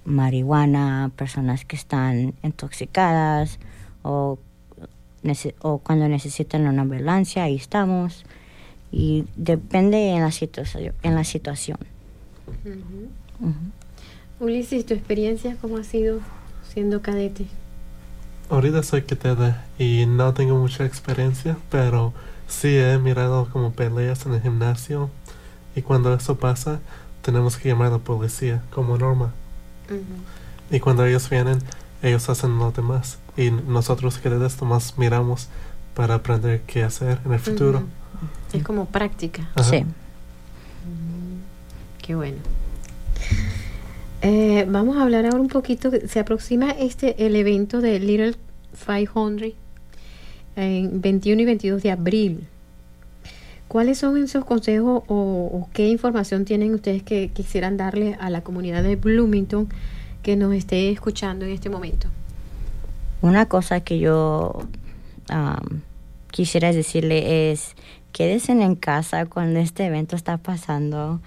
[0.03, 3.59] marihuana, personas que están intoxicadas
[4.01, 4.39] o,
[5.61, 8.25] o cuando necesitan una ambulancia, ahí estamos.
[8.91, 11.77] Y depende en la, situación en la situación.
[14.39, 16.21] Ulises, ¿tu experiencia cómo ha sido
[16.73, 17.45] siendo cadete?
[18.49, 22.13] Ahorita soy cadete y no tengo mucha experiencia, pero
[22.47, 25.09] sí he mirado como peleas en el gimnasio
[25.75, 26.79] y cuando eso pasa
[27.21, 29.33] tenemos que llamar a la policía como norma.
[30.71, 31.59] Y cuando ellos vienen,
[32.01, 35.49] ellos hacen lo demás y nosotros cadetes nomás miramos
[35.93, 37.83] para aprender qué hacer en el futuro.
[38.53, 39.49] Es como práctica.
[39.55, 39.69] Ajá.
[39.69, 39.85] Sí.
[42.01, 42.37] Qué bueno.
[44.21, 45.91] Eh, vamos a hablar ahora un poquito.
[46.07, 48.35] Se aproxima este el evento de Little
[48.85, 49.53] 500
[50.55, 52.47] en 21 y 22 de abril.
[53.67, 58.81] ¿Cuáles son esos consejos o, qué información tienen ustedes que quisieran darle a la comunidad
[58.81, 59.67] de Bloomington
[60.23, 62.07] que nos esté escuchando en este momento?
[63.21, 64.67] Una cosa que yo
[65.29, 65.81] am,
[66.31, 67.75] quisiera decirle es
[68.13, 71.19] quédense en casa cuando este evento está pasando.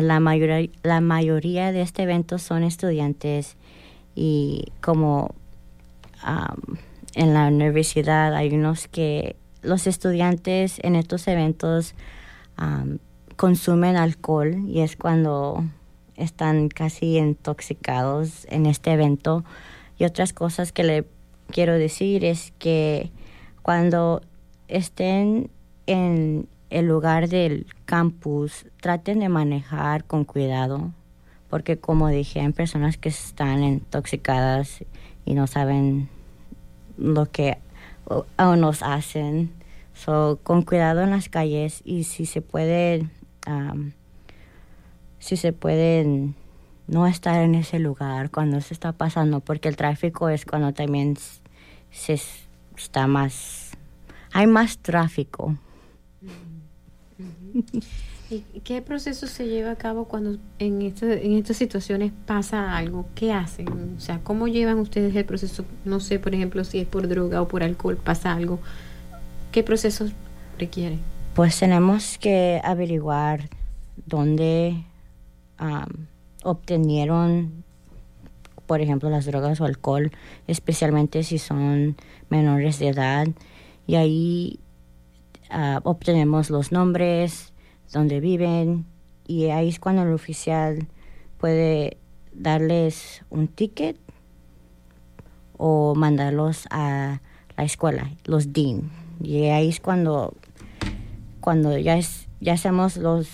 [0.00, 3.56] La mayoría, la mayoría de este evento son estudiantes
[4.14, 5.34] y como
[7.14, 11.94] en la universidad hay unos que los estudiantes en estos eventos
[13.36, 15.64] consumen alcohol y es cuando
[16.16, 19.44] están casi intoxicados en este evento.
[19.98, 21.04] Y otras cosas que le
[21.50, 23.10] quiero decir es que
[23.62, 24.22] cuando
[24.68, 25.50] estén
[25.86, 30.92] en el lugar del campus, traten de manejar con cuidado,
[31.50, 34.84] porque como dije, hay personas que están intoxicadas
[35.24, 36.08] y no saben
[36.96, 37.58] lo que
[38.06, 39.52] o nos hacen.
[39.94, 43.06] So, con cuidado en las calles y si se puede,
[45.18, 46.34] si se pueden
[46.86, 51.16] no estar en ese lugar cuando se está pasando, porque el tráfico es cuando también
[51.90, 52.18] se
[52.76, 53.72] está más,
[54.32, 55.56] hay más tráfico.
[58.30, 63.06] ¿Y qué proceso se lleva a cabo cuando en, este- en estas situaciones pasa algo?
[63.14, 63.68] ¿Qué hacen?
[63.96, 65.64] O sea, ¿cómo llevan ustedes el proceso?
[65.84, 68.58] No sé, por ejemplo, si es por droga o por alcohol, pasa algo.
[69.50, 70.12] ¿Qué procesos
[70.58, 70.98] requiere?
[71.34, 73.50] Pues tenemos que averiguar
[74.06, 74.82] dónde
[75.58, 76.06] am,
[76.42, 77.64] obtenieron,
[78.66, 80.10] por ejemplo, las drogas o alcohol,
[80.46, 81.96] especialmente si son
[82.30, 83.26] menores de edad.
[83.86, 84.58] Y ahí
[85.52, 87.52] ah, obtenemos los nombres,
[87.92, 88.86] dónde viven,
[89.26, 90.88] y ahí es cuando el oficial
[91.38, 91.98] puede
[92.32, 93.96] darles un ticket
[95.56, 97.20] o mandarlos a
[97.56, 98.90] la escuela, los dean.
[99.22, 100.34] Y ahí es cuando
[101.40, 103.28] cuando ya es ya hacemos los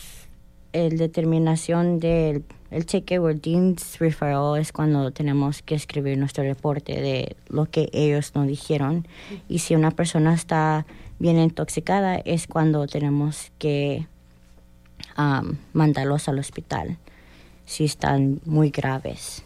[0.73, 6.45] el determinación del el cheque o el dean's referral es cuando tenemos que escribir nuestro
[6.45, 9.07] reporte de lo que ellos nos dijeron
[9.49, 10.87] y si una persona está
[11.19, 14.07] bien intoxicada es cuando tenemos que
[15.73, 16.97] mandarlos al hospital
[17.67, 19.43] si están muy graves.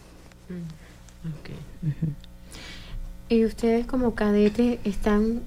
[3.28, 5.40] Y ustedes como cadete están,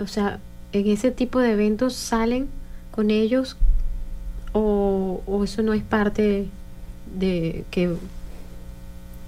[0.00, 0.38] o sea,
[0.72, 2.48] en ese tipo de eventos salen
[2.90, 3.56] con ellos
[4.52, 6.48] o, o eso no es parte
[7.18, 7.96] de que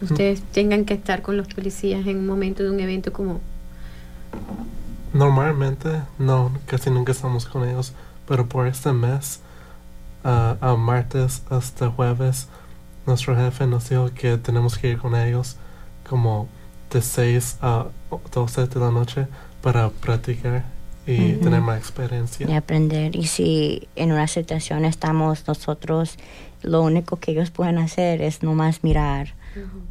[0.02, 3.40] ustedes tengan que estar con los policías en un momento de un evento como
[5.16, 7.92] Normalmente no, casi nunca estamos con ellos,
[8.28, 9.40] pero por este mes,
[10.24, 12.48] ah, a martes hasta jueves,
[13.06, 15.56] nuestro jefe nos dijo que tenemos que ir con ellos
[16.08, 16.48] como
[16.90, 17.86] de 6 a
[18.32, 19.26] 12 de la noche
[19.62, 20.64] para practicar
[21.06, 22.48] y tener más experiencia.
[22.48, 23.14] y aprender.
[23.14, 26.16] Y si en una situación estamos nosotros,
[26.62, 29.34] lo único que ellos pueden hacer es nomás mirar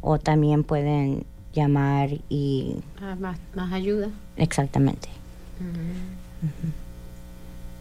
[0.02, 1.24] o también pueden
[1.56, 4.10] llamar y ah, más, más ayuda.
[4.36, 5.08] exactamente.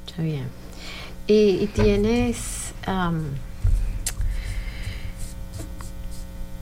[0.08, 0.46] Está bien.
[1.28, 2.74] Y, y tienes...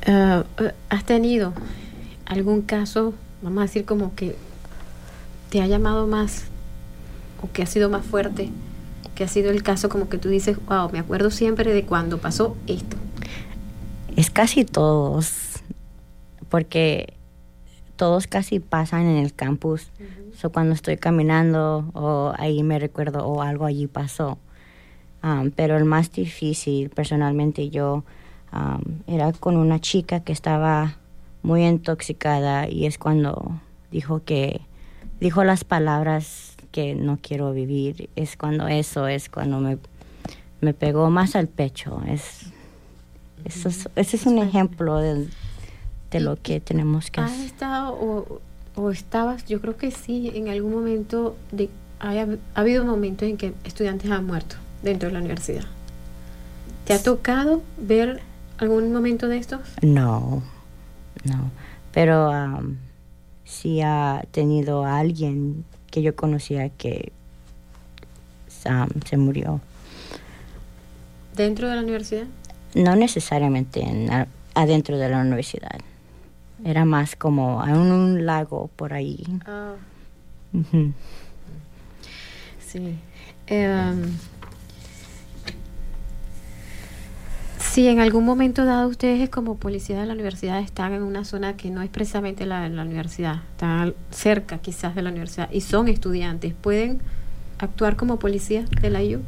[0.06, 0.44] eh,
[0.90, 1.54] ¿Has tenido
[2.26, 4.36] algún caso, vamos a decir como que
[5.50, 6.46] te ha llamado más
[7.42, 8.50] o que ha sido más fuerte?
[9.16, 12.18] Que ha sido el caso como que tú dices, wow, me acuerdo siempre de cuando
[12.18, 12.98] pasó esto.
[14.16, 15.32] Es casi todos,
[16.54, 17.16] porque
[17.96, 19.88] todos casi pasan en el campus.
[20.40, 24.38] So, cuando estoy caminando o ahí me recuerdo o algo allí pasó.
[25.24, 28.04] Um, pero el más difícil, personalmente yo,
[28.54, 30.98] um, era con una chica que estaba
[31.42, 34.62] muy intoxicada y es cuando dijo que,
[35.20, 38.12] dijo las palabras que no quiero vivir.
[38.16, 39.80] Es cuando eso, es cuando me,
[40.62, 42.04] me pegó más al pecho.
[42.08, 42.52] Es,
[43.44, 45.28] eso es, ese es un ejemplo de,
[46.14, 47.46] de lo que tenemos que ¿Has hacer.
[47.48, 48.40] estado o,
[48.76, 53.36] o estabas, yo creo que sí, en algún momento, de, haya- ha habido momentos en
[53.38, 55.64] que estudiantes han muerto dentro de la universidad?
[56.86, 58.22] ¿Te ha tocado ver
[58.60, 59.60] algún momento de estos?
[59.82, 60.44] No,
[61.24, 61.52] no.
[61.94, 62.78] Pero am,
[63.46, 67.12] sí ha tenido a alguien que yo conocía que
[68.66, 69.62] am, se murió.
[71.36, 72.26] ¿Dentro de la universidad?
[72.76, 74.10] No necesariamente en
[74.56, 75.80] adentro de la universidad.
[76.64, 79.24] Era más como en un lago por ahí.
[79.46, 79.74] Ah,
[82.60, 82.96] sí.
[83.48, 84.04] Em,
[87.60, 91.58] si en algún momento dado ustedes como policía de la universidad están en una zona
[91.58, 95.88] que no es precisamente la, la universidad, están cerca quizás de la universidad y son
[95.88, 97.02] estudiantes, ¿pueden
[97.60, 99.22] actuar como policía de la IU?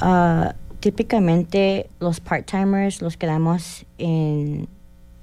[0.00, 4.68] Ah, típicamente los part-timers los quedamos en,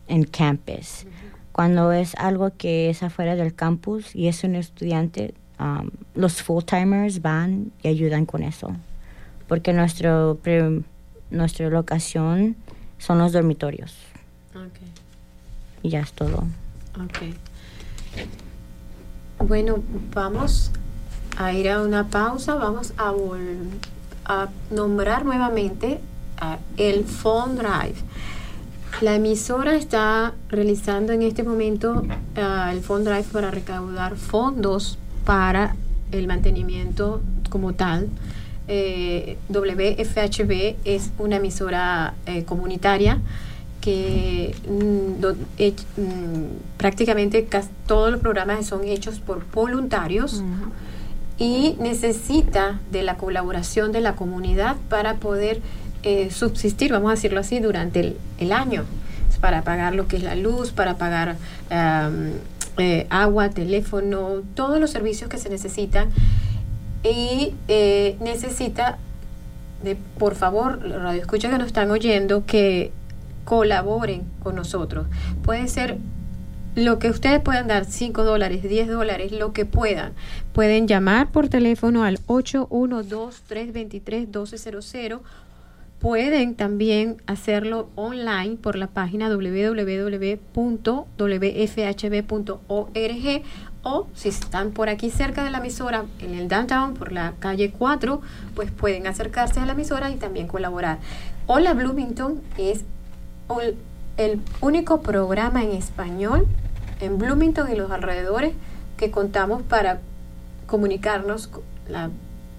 [0.08, 1.06] en campus.
[1.54, 7.22] Cuando es algo que es afuera del campus y es un estudiante, um, los full-timers
[7.22, 8.76] van y ayudan con eso.
[9.48, 10.82] Porque nuestro, pre-
[11.30, 12.56] nuestra locación
[12.98, 13.96] son los dormitorios.
[15.84, 16.48] Y ya es todo.
[16.96, 17.36] Ok.
[19.46, 20.72] Bueno, vamos
[21.38, 22.56] a ir a una pausa.
[22.56, 23.14] Vamos a,
[24.26, 26.00] a nombrar nuevamente
[26.40, 27.96] a el Phone Drive.
[29.02, 32.04] La emisora está realizando en este momento
[32.38, 35.76] ah, el Phone Drive para recaudar fondos para
[36.12, 38.08] el mantenimiento como tal.
[38.68, 43.20] Eh, WFHB es una emisora eh, comunitaria
[43.82, 50.42] que mm, do- mm, prácticamente cas- todos los programas son hechos por voluntarios
[51.38, 55.60] y necesita de la colaboración de la comunidad para poder
[56.04, 58.86] eh, subsistir, vamos a decirlo así, durante el, año,
[59.42, 61.38] para pagar lo que es la luz, para pagar
[62.78, 66.10] eh, agua, teléfono, todos los servicios que se necesitan
[67.04, 68.98] y eh, necesita
[69.84, 72.92] de, por favor, radio escucha que nos están oyendo, que
[73.44, 75.08] colaboren con nosotros.
[75.44, 75.98] Puede ser
[76.76, 80.14] lo que ustedes puedan dar, 5 dólares, 10 dólares, lo que puedan.
[80.54, 85.20] Pueden llamar por teléfono al 812-323-1200.
[86.04, 90.44] Pueden también hacerlo online por la página www.wfhb.org
[93.84, 97.72] o si están por aquí cerca de la emisora, en el downtown, por la calle
[97.72, 98.20] 4,
[98.54, 101.00] pues pueden acercarse a la emisora y también colaborar.
[101.48, 102.84] Hola Bloomington es
[104.18, 106.48] el único programa en español
[107.00, 108.52] en Bloomington y los alrededores
[108.98, 110.02] que contamos para
[110.68, 112.10] comunicarnos con la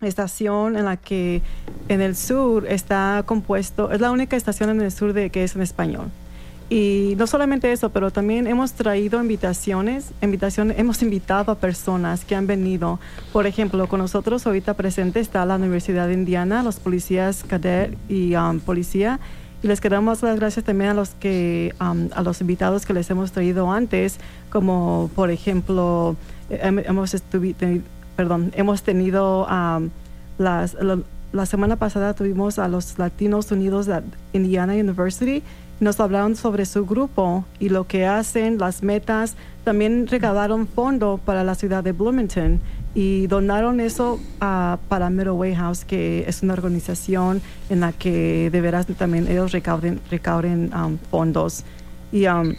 [0.00, 1.40] estación en la que
[1.88, 5.54] en el sur está compuesto, es la única estación en el sur de que es
[5.54, 6.10] en español.
[6.68, 12.34] Y no solamente eso, pero también hemos traído invitaciones, invitaciones, hemos invitado a personas que
[12.34, 12.98] han venido.
[13.32, 18.34] Por ejemplo, con nosotros ahorita presente está la Universidad de Indiana, los policías cadet y
[18.34, 19.20] um, policía.
[19.62, 23.08] Y les queremos las gracias también a los que um, a los invitados que les
[23.08, 24.18] hemos traído antes,
[24.50, 26.16] como por ejemplo
[26.50, 27.82] hemos estuvi- teni-
[28.16, 29.90] perdón, hemos tenido um,
[30.38, 30.98] las la,
[31.32, 35.42] la semana pasada tuvimos a los Latinos Unidos de Indiana University.
[35.80, 39.36] Nos hablaron sobre su grupo y lo que hacen, las metas.
[39.64, 42.60] También recaudaron fondo para la ciudad de Bloomington
[42.94, 48.60] y donaron eso ah, para Middleway House, que es una organización en la que de
[48.62, 51.64] veras también ellos recauden, recauden um, fondos.
[52.10, 52.54] Y um,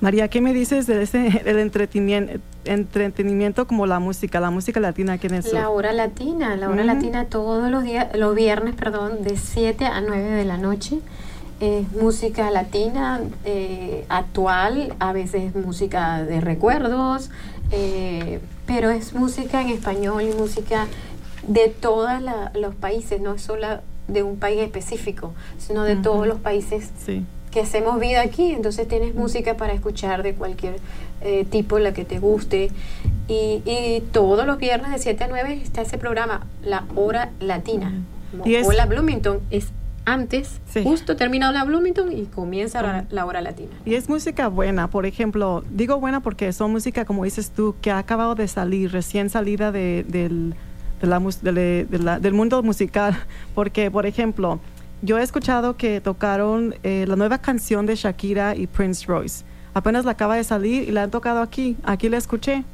[0.00, 5.14] María, ¿qué me dices de ese el entretenimiento, entretenimiento como la música, la música latina
[5.14, 5.54] aquí en el sur?
[5.54, 10.00] La hora latina, la hora latina todos los días, los viernes, perdón, de 7 a
[10.00, 10.98] 9 de la noche.
[11.58, 17.30] Es música latina eh, actual, a veces música de recuerdos,
[17.70, 20.86] eh, pero es música en español y música
[21.48, 22.10] de todos
[22.54, 23.66] los países, no es solo
[24.08, 27.24] de un país específico, sino de todos los países Sí.
[27.50, 30.76] que hacemos vida aquí, entonces tienes música para escuchar de cualquier
[31.20, 32.70] eh, tipo, la que te guste.
[33.28, 37.92] Y, y todos los viernes de 7 a 9 está ese programa, La Hora Latina.
[38.44, 39.68] Es- Hola Bloomington es
[40.04, 40.84] antes, Sí.
[40.84, 43.72] justo terminado la Bloomington y comienza la, la Hora Latina.
[43.84, 47.90] Y es música buena, por ejemplo, digo buena porque son música, como dices tú, que
[47.90, 50.54] ha acabado de salir, recién salida de- del,
[51.00, 53.16] de la de la- del mundo musical.
[53.56, 54.60] Porque, por ejemplo,
[55.02, 59.44] yo he escuchado que tocaron eh, la nueva canción de Shakira y Prince Royce.
[59.76, 62.64] Apenas la acaba de salir y la han tocado aquí, aquí la escuché.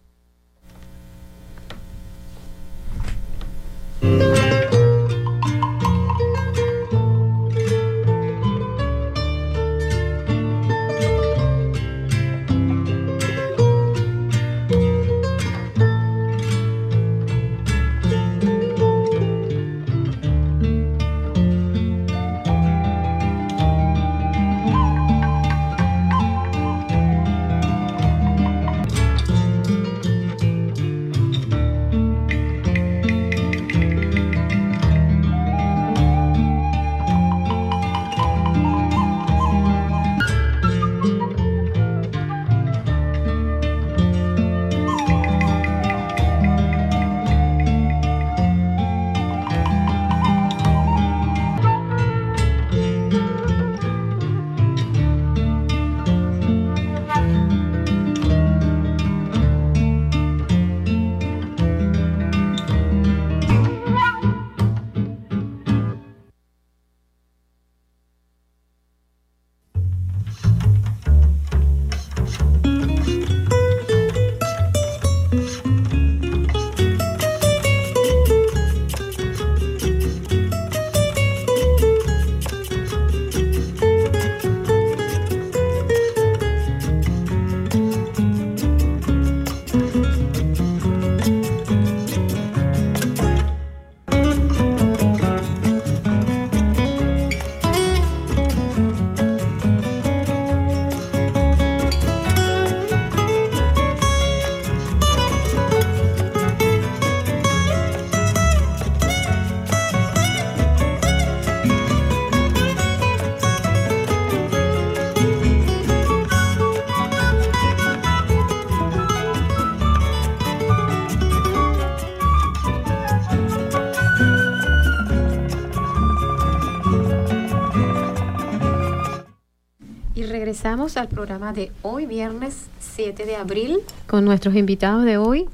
[130.55, 135.47] Regresamos al programa de hoy, viernes 7 de abril, con nuestros invitados de hoy,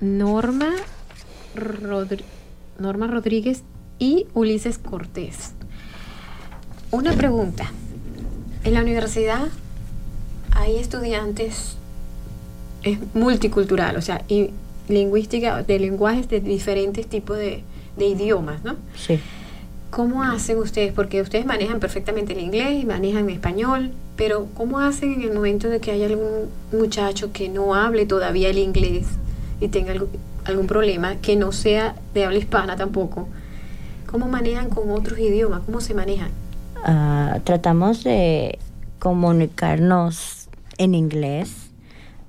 [0.00, 0.70] Norma,
[1.54, 2.24] Rodri-
[2.80, 3.64] Rodríguez
[3.98, 5.52] y Ulises Cortés.
[6.90, 7.70] Una pregunta.
[8.64, 9.48] En la universidad
[10.52, 11.76] hay estudiantes,
[12.84, 14.52] es multicultural, o sea, y
[14.88, 17.62] lingüística, de lenguajes de diferentes tipos de,
[17.98, 18.76] de idiomas, ¿no?
[18.96, 19.20] Sí.
[19.90, 20.92] ¿Cómo hacen ustedes?
[20.92, 25.32] Porque ustedes manejan perfectamente el inglés y manejan el español, pero ¿cómo hacen en el
[25.32, 29.06] momento de que haya algún muchacho que no hable todavía el inglés
[29.60, 29.94] y tenga
[30.44, 33.28] algún, problema, que no sea de habla hispana tampoco?
[34.06, 35.62] ¿Cómo manejan con otros idiomas?
[35.64, 36.30] ¿Cómo se manejan?
[36.84, 38.58] Ah, tratamos de
[38.98, 41.67] comunicarnos en inglés.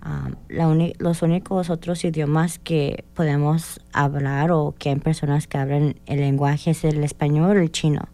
[0.01, 5.95] Ah, la los únicos otros idiomas que podemos hablar o que hay personas que hablan
[6.05, 8.07] el lenguaje es el español o el chino.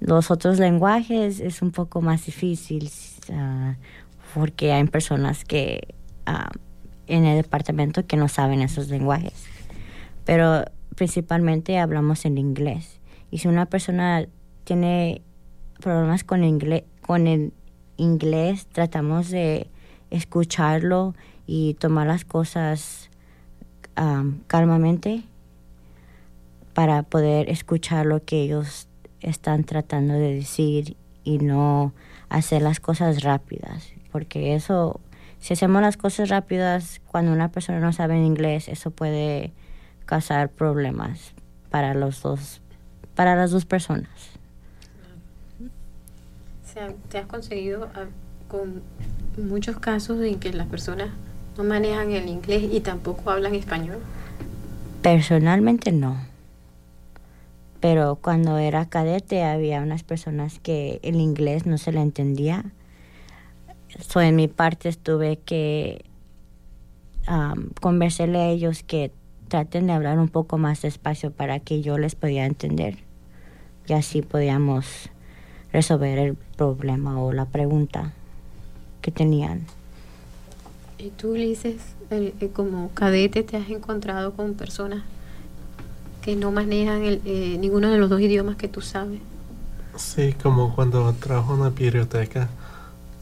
[0.00, 2.90] Los otros lenguajes es un poco más difícil
[3.34, 3.74] ah,
[4.34, 5.94] porque hay personas que
[6.24, 6.50] ah,
[7.06, 9.44] en el departamento que no saben esos lenguajes.
[10.24, 10.64] Pero
[10.96, 12.98] principalmente hablamos en inglés.
[13.30, 14.26] Y si una persona
[14.64, 15.20] tiene
[15.80, 17.52] problemas con el
[17.98, 19.70] inglés, tratamos de
[20.10, 21.14] escucharlo
[21.46, 23.10] y tomar las cosas
[23.96, 25.24] am, calmamente
[26.74, 28.88] para poder escuchar lo que ellos
[29.20, 31.92] están tratando de decir y no
[32.28, 35.00] hacer las cosas rápidas, porque eso,
[35.40, 39.52] si hacemos las cosas rápidas cuando una persona no sabe inglés, eso puede
[40.06, 41.34] causar problemas
[41.70, 42.62] para los dos,
[43.14, 44.40] para las dos personas.
[47.08, 48.06] ¿te has conseguido ah,
[48.50, 48.82] con
[49.38, 51.08] muchos casos en que las personas
[51.56, 53.98] no manejan el inglés y tampoco hablan español?
[55.02, 56.16] Personalmente no.
[57.80, 62.64] Pero cuando era cadete había unas personas que el inglés no se le entendía.
[64.00, 66.04] So, en mi parte tuve que
[67.80, 69.12] conversarle a ellos que
[69.48, 72.98] traten de hablar un poco más despacio para que yo les podía entender.
[73.86, 75.10] Y así podíamos
[75.72, 78.12] resolver el problema o la pregunta
[79.00, 79.66] que tenían.
[80.98, 81.76] ¿Y tú, Ulises,
[82.10, 85.02] eh, eh, como cadete, te has encontrado con personas
[86.20, 89.20] que no manejan el, eh, ninguno de los dos idiomas que tú sabes?
[89.96, 92.48] Sí, como cuando trabajo en la biblioteca,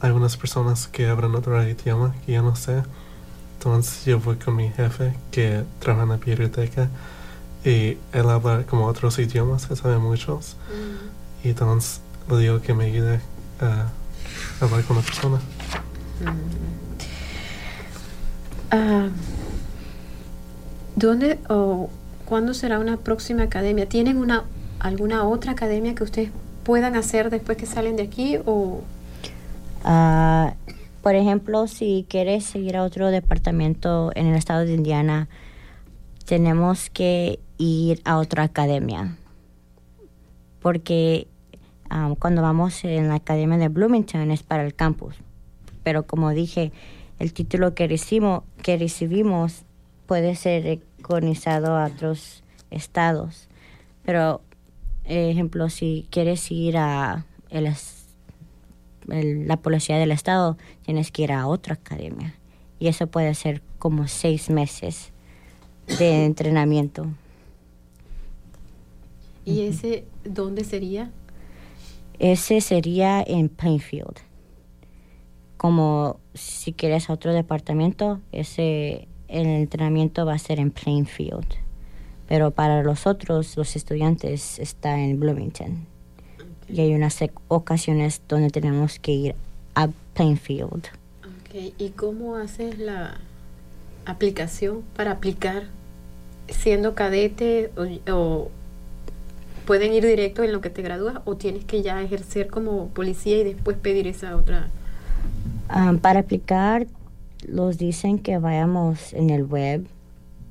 [0.01, 2.83] hay unas personas que hablan otro idioma que yo no sé.
[3.57, 6.89] Entonces yo voy con mi jefe que trabaja en la biblioteca
[7.63, 10.55] y él habla como otros idiomas, que sabe muchos.
[11.43, 13.19] Y entonces le digo que me ayude
[13.59, 13.87] a
[14.61, 15.39] hablar con la persona.
[18.71, 19.09] Ah,
[20.95, 21.89] ¿Dónde o
[22.25, 23.87] cuándo será una próxima academia?
[23.87, 24.43] ¿Tienen una
[24.79, 26.29] alguna otra academia que ustedes
[26.63, 28.81] puedan hacer después que salen de aquí o
[29.83, 30.53] Ah,
[31.01, 35.29] por ejemplo, si quieres seguir a otro departamento en el estado de Indiana,
[36.25, 39.17] tenemos que ir a otra academia.
[40.61, 41.27] Porque
[41.89, 45.15] ah, cuando vamos en la academia de Bloomington es para el campus.
[45.89, 46.71] Pero como dije,
[47.17, 49.63] el título que recibimos, que recibimos
[50.05, 50.63] puede ser
[50.99, 53.47] recognizado a otros estados.
[54.05, 54.41] Pero,
[55.03, 58.05] ejemplo, si quieres ir a el es-
[59.09, 62.35] el- la policía del estado, tienes que ir a otra academia.
[62.79, 65.11] Y eso puede ser como seis meses
[65.97, 67.07] de entrenamiento.
[69.43, 71.09] y ese dónde sería?
[72.19, 74.17] Ese sería en Plainfield.
[75.59, 81.45] Como si quieres otro departamento, ese el entrenamiento va a ser en Plainfield.
[82.29, 85.85] Pero para los otros, los estudiantes, está en Bloomington.
[86.69, 89.35] Y hay unas ocasiones donde tenemos que ir
[89.75, 90.85] a Plainfield.
[91.25, 93.17] Ok, ¿Y cómo haces la
[94.05, 95.63] aplicación para aplicar
[96.47, 98.51] siendo cadete o, o
[99.65, 103.39] pueden ir directo en lo que te gradúas o tienes que ya ejercer como policía
[103.39, 104.69] y después pedir esa otra?
[105.69, 106.87] Ah, para aplicar,
[107.47, 109.85] los dicen que vayamos en el web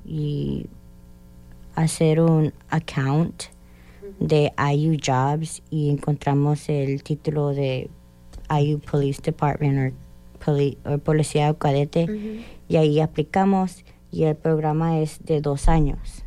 [0.07, 0.67] y
[1.75, 3.45] hacer un account
[4.21, 7.91] de IU Jobs y encontramos el título de
[8.51, 12.07] IU Police Department o, poli- Policía o Cadete
[12.69, 16.25] y ahí aplicamos y el programa es de dos años.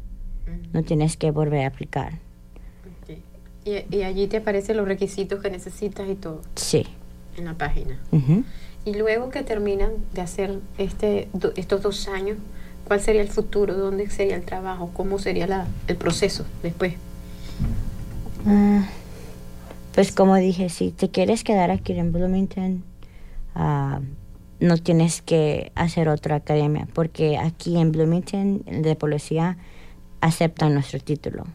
[0.74, 2.14] No tienes que volver a aplicar.
[3.66, 6.86] Y, y allí te aparecen los requisitos que necesitas y todo Sí.
[7.38, 8.00] en la página.
[8.86, 12.38] Y luego que terminan de hacer este, do- estos dos años,
[12.88, 13.76] ¿cuál sería el futuro?
[13.76, 14.90] ¿Dónde sería el trabajo?
[14.94, 16.96] ¿Cómo sería la, el proceso después?
[18.46, 18.86] Ah,
[19.94, 22.84] Pues como dije, si te quieres quedar aquí en Bloomington,
[23.56, 24.00] ah,
[24.60, 29.58] no tienes que hacer otra academia, porque aquí en Bloomington de policía
[30.22, 31.46] aceptan nuestro título.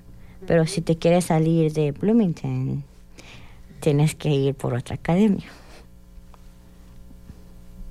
[0.47, 2.85] Pero si te quieres salir de Bloomington,
[3.81, 5.47] tienes que ir por otra academia.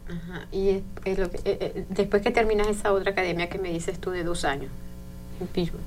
[0.08, 0.46] Ajá.
[0.52, 3.72] Y es- es lo que- eh, eh, después que terminas esa otra academia que me
[3.72, 4.70] dices tú de dos años,
[5.42, 5.82] en Pittsburgh,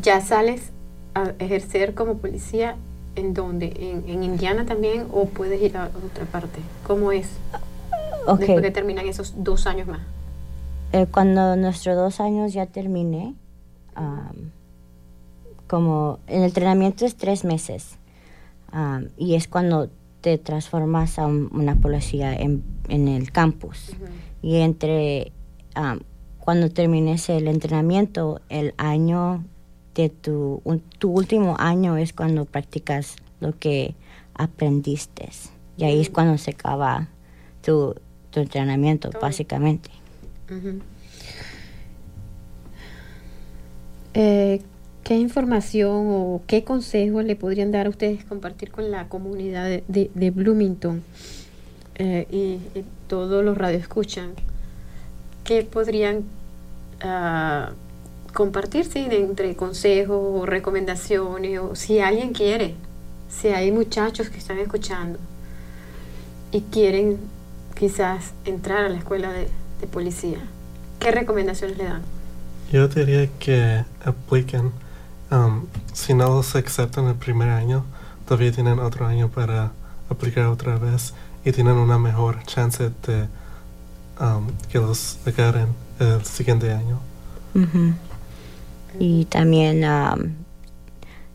[0.00, 0.70] ¿ya sales
[1.14, 2.76] a ejercer como policía
[3.16, 3.72] en dónde?
[3.78, 6.60] ¿En, en Indiana también o puedes ir a otra parte?
[6.86, 7.28] ¿Cómo es
[8.26, 10.00] Ok, después que terminan esos dos años más?
[10.92, 13.34] eh, cuando nuestros dos años ya termine,
[13.96, 14.50] am,
[15.66, 17.96] como el entrenamiento es tres meses,
[18.70, 19.88] am, y es cuando
[20.26, 23.92] te transformas a un- una policía en, en el campus.
[24.42, 25.30] Y entre
[25.76, 26.00] am,
[26.40, 29.44] cuando termines el entrenamiento, el año
[29.94, 33.94] de tu, un- tu último año es cuando practicas lo que
[34.34, 35.28] aprendiste.
[35.76, 37.06] Y ahí es cuando se acaba
[37.62, 37.94] tu,
[38.30, 39.90] tu entrenamiento, básicamente.
[44.14, 44.60] Eh,
[45.06, 50.10] ¿Qué información o qué consejos le podrían dar a ustedes compartir con la comunidad de,
[50.12, 51.04] de- Bloomington
[51.94, 52.58] eh, y,
[53.06, 54.32] todos los radioescuchan?
[55.44, 56.24] ¿Qué podrían
[57.02, 57.70] ah,
[58.34, 62.74] compartir sí, de entre consejos o recomendaciones o si alguien quiere,
[63.30, 65.20] si hay muchachos que están escuchando
[66.50, 67.18] y quieren
[67.78, 69.46] quizás entrar a la escuela de,
[69.80, 70.40] de policía,
[70.98, 72.02] ¿qué recomendaciones le dan?
[72.72, 74.72] Yo diría que apliquen.
[75.30, 77.84] Um, si no los aceptan el primer año,
[78.26, 79.72] todavía tienen otro año para
[80.08, 81.14] aplicar otra vez
[81.44, 83.28] y tienen una mejor chance de
[84.20, 85.68] um, que los agarren
[85.98, 86.98] el siguiente año.
[88.98, 90.34] Y también am,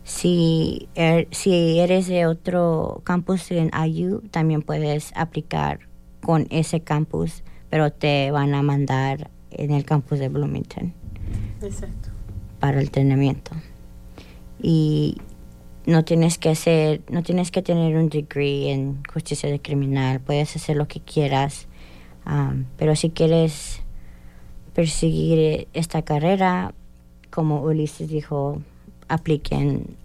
[0.04, 5.80] si, er- si eres de otro campus en IU, también puedes aplicar
[6.22, 10.92] con ese campus, pero te van a mandar en el campus de Bloomington
[11.62, 12.08] Exacto.
[12.60, 13.52] para el entrenamiento.
[14.62, 15.18] Y
[15.84, 20.54] no tienes que hacer, no tienes que tener un degree en justicia de criminal, puedes
[20.56, 21.66] hacer lo que quieras,
[22.24, 23.82] am, pero si quieres
[24.74, 26.72] perseguir esta carrera,
[27.30, 28.62] como Ulises dijo,
[29.08, 29.96] apliquen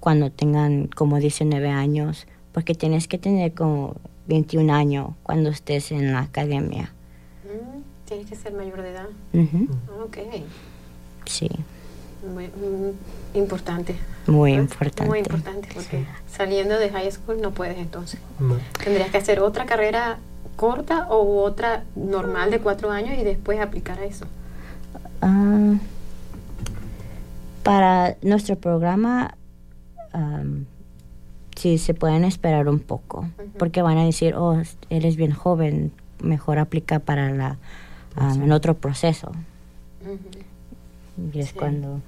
[0.00, 3.96] cuando tengan como 19 años, porque tienes que tener como
[4.28, 6.92] 21 años cuando estés en la academia.
[7.44, 9.08] Mm, Tienes que ser mayor de edad.
[9.32, 9.68] Ujú,
[10.04, 10.18] Ok.
[11.24, 11.50] Sí,
[12.26, 12.50] Muy,
[13.34, 13.96] importante.
[14.26, 15.08] muy importante.
[15.08, 18.20] Muy importante porque saliendo de high school no puedes entonces.
[18.38, 18.56] No.
[18.82, 20.18] Tendrías que hacer otra carrera
[20.56, 24.26] corta o otra normal de cuatro años y después aplicar a eso.
[25.22, 25.74] Ah,
[27.62, 29.34] para nuestro programa,
[30.12, 30.66] am,
[31.56, 36.58] sí se pueden esperar un poco, porque van a decir, oh, eres bien joven, mejor
[36.58, 37.58] aplica para la
[38.16, 39.32] en otro proceso.
[40.02, 40.45] Ujú.
[41.32, 41.54] Y es Sí.
[41.54, 42.00] cuando.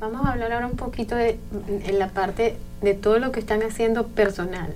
[0.00, 1.38] Vamos a hablar ahora un poquito de
[1.84, 4.74] en la parte de todo lo que están haciendo personal.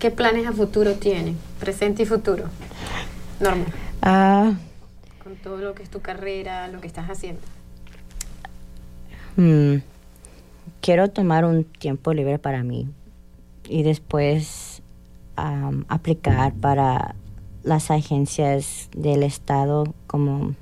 [0.00, 1.36] ¿Qué planes a futuro tienen?
[1.60, 2.44] Presente y futuro.
[3.40, 3.64] Norma,
[4.02, 4.54] Ah,
[5.22, 7.40] con todo lo que es tu carrera, lo que estás haciendo.
[9.36, 9.76] mm,
[10.80, 12.88] quiero tomar un tiempo libre para mí
[13.68, 14.82] y después
[15.88, 17.14] aplicar para
[17.62, 20.54] las agencias del estado como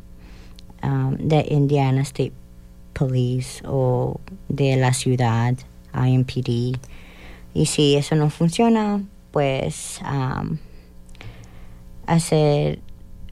[0.83, 2.33] um, de Indiana State
[2.93, 5.55] Police o de la ciudad,
[5.95, 6.79] IMPD.
[7.55, 9.03] Y si eso no funciona,
[9.33, 10.59] pues um,
[12.07, 12.81] hacer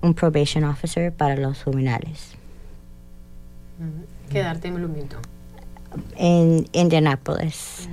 [0.03, 2.37] un probation officer para los juvenales
[4.31, 5.21] Quedarte en Bloomington,
[6.17, 7.89] en Indianapolis.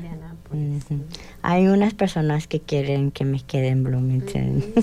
[1.41, 4.63] Hay unas personas que quieren que me quede en Bloomington.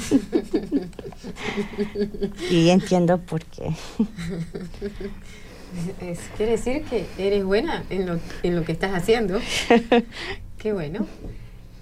[2.51, 3.71] y entiendo por qué.
[6.01, 9.39] Es- quiere decir que eres buena en lo, en lo que estás haciendo.
[10.59, 11.07] Qué bueno.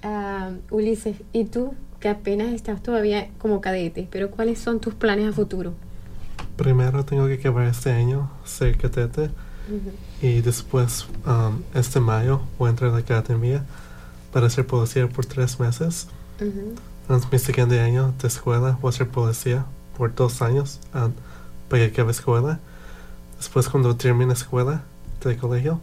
[0.02, 5.28] Ah, Ulises, ¿y tú que apenas estás todavía como cadete, pero cuáles son tus planes
[5.28, 5.74] a futuro?
[6.56, 9.30] Primero tengo que acabar este año, ser cadete,
[10.22, 13.64] y después um, este mayo voy a entrar a la academia
[14.32, 16.08] para ser policía por tres meses.
[16.40, 19.64] Entonces mi siguiente año de escuela voy a ser policía
[19.96, 21.12] por dos años um,
[21.68, 22.60] para que acabe escuela.
[23.36, 24.82] Después cuando termine escuela
[25.22, 25.80] de colegio,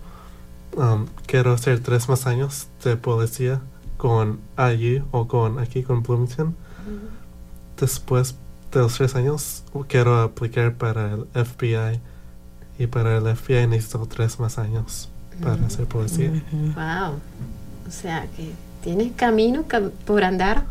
[0.76, 3.62] um, quiero hacer tres más años de policía
[3.98, 6.56] con allí o con aquí con Bloomington.
[7.80, 8.36] Después
[8.72, 12.00] de los tres años quiero aplicar para el FBI
[12.80, 15.10] y para el FBI necesito tres más años
[15.42, 16.30] para ser policía.
[16.30, 16.74] Ujú.
[16.74, 17.20] Wow.
[17.88, 18.52] O sea, que
[18.84, 20.66] tienes camino cam- por andar,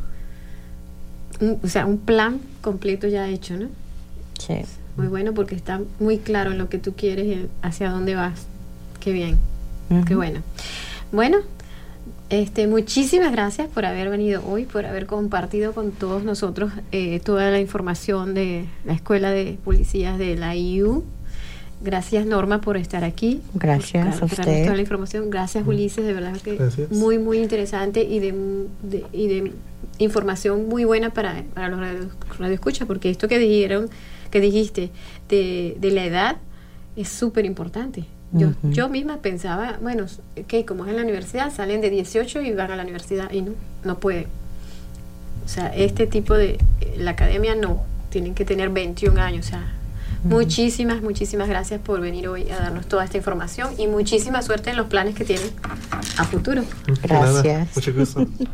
[1.40, 3.68] un- o sea, un plan completo ya hecho, ¿no?
[4.38, 4.54] Sí.
[4.96, 8.46] Muy bueno porque está muy claro en lo que tú quieres y hacia dónde vas.
[9.00, 9.38] Qué bien,
[10.06, 10.40] qué bueno.
[11.12, 11.38] Bueno,
[12.30, 17.50] este, muchísimas gracias por haber venido hoy, por haber compartido con todos nosotros eh, toda
[17.50, 21.04] la información de la Escuela de Policías de la IU.
[21.82, 23.40] Gracias Norma por estar aquí.
[23.54, 24.64] Gracias por a usted.
[24.64, 25.28] toda la información.
[25.30, 26.90] Gracias Ulises, de verdad que Gracias.
[26.90, 28.32] muy, muy interesante y de,
[28.82, 29.52] de- y de
[29.98, 32.08] información muy buena para, para los radio,
[32.38, 33.90] radioescuchas, porque esto que dijeron,
[34.30, 34.90] que dijiste
[35.28, 36.36] de, de la edad
[36.96, 38.04] es súper importante.
[38.32, 40.06] Yo, yo misma pensaba, bueno,
[40.48, 43.42] que como es en la universidad, salen de 18 y van a la universidad y
[43.42, 43.52] no,
[43.84, 44.26] no pueden.
[45.44, 46.58] O sea, este tipo de,
[46.96, 49.72] la academia no, tienen que tener 21 años, o sea,
[50.24, 54.76] muchísimas, muchísimas gracias por venir hoy a darnos toda esta información y muchísima suerte en
[54.76, 55.48] los planes que tienen
[56.18, 56.62] a futuro.
[57.02, 57.68] Gracias.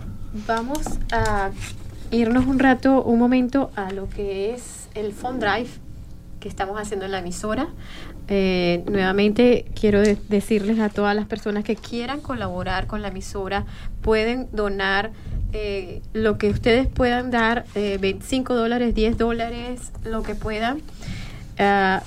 [0.47, 0.79] Vamos
[1.13, 1.51] a
[2.11, 5.69] irnos un rato, un momento a lo que es el Fund Drive
[6.41, 7.69] que estamos haciendo en la emisora.
[8.29, 13.67] Eh, nuevamente quiero de- decirles a todas las personas que quieran colaborar con la emisora,
[14.01, 15.11] pueden donar
[15.53, 20.81] eh, lo que ustedes puedan dar, eh, 25 dólares, 10 dólares, lo que puedan,
[21.61, 22.03] a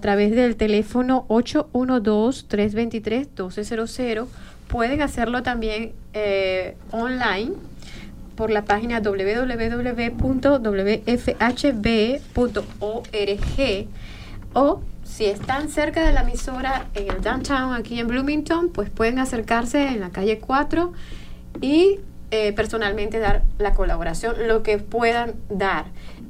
[0.00, 4.26] través del teléfono 812-323-1200.
[4.68, 7.52] Pueden hacerlo también eh, online
[8.36, 9.76] por la página www.wfhb.org
[14.54, 19.18] o si están cerca de la emisora en el downtown aquí en Bloomington, pues pueden
[19.18, 20.92] acercarse en la calle 4
[21.60, 22.00] y
[22.30, 25.84] eh, personalmente dar la colaboración, lo que puedan dar.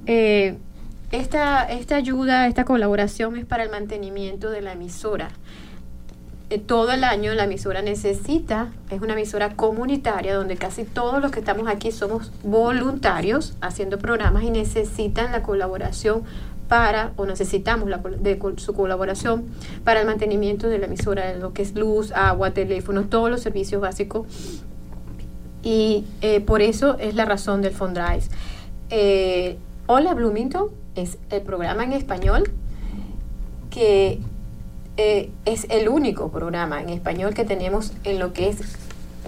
[0.06, 0.56] Eh,
[1.12, 5.30] esta, esta ayuda, esta colaboración es para el mantenimiento de la emisora
[6.52, 11.30] eh, todo el año la emisora necesita, es una emisora comunitaria donde casi todos los
[11.30, 16.24] que estamos aquí somos voluntarios haciendo programas y necesitan la colaboración
[16.68, 19.46] para, o necesitamos la, de su colaboración
[19.82, 23.80] para el mantenimiento de la emisora, lo que es luz, agua, teléfono, todos los servicios
[23.80, 24.26] básicos.
[25.62, 28.24] Y eh, por eso es la razón del Fondrive.
[28.90, 29.56] Eh,
[29.86, 32.51] Hola Bloomington es el programa en español
[33.70, 34.20] que
[34.97, 38.59] eh, es el único programa en español que tenemos en lo que es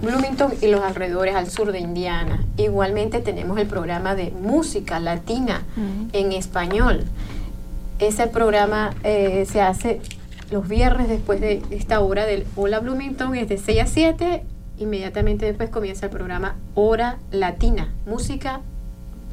[0.01, 2.45] Bloomington y los alrededores al sur de Indiana.
[2.57, 5.63] Igualmente tenemos el programa de música latina
[6.13, 7.05] en español.
[7.97, 10.01] Ese programa eh, se hace
[10.51, 14.43] los viernes después de esta hora del Hola Bloomington, es de 6 a 7.
[14.77, 18.61] Inmediatamente después comienza el programa Hora Latina, música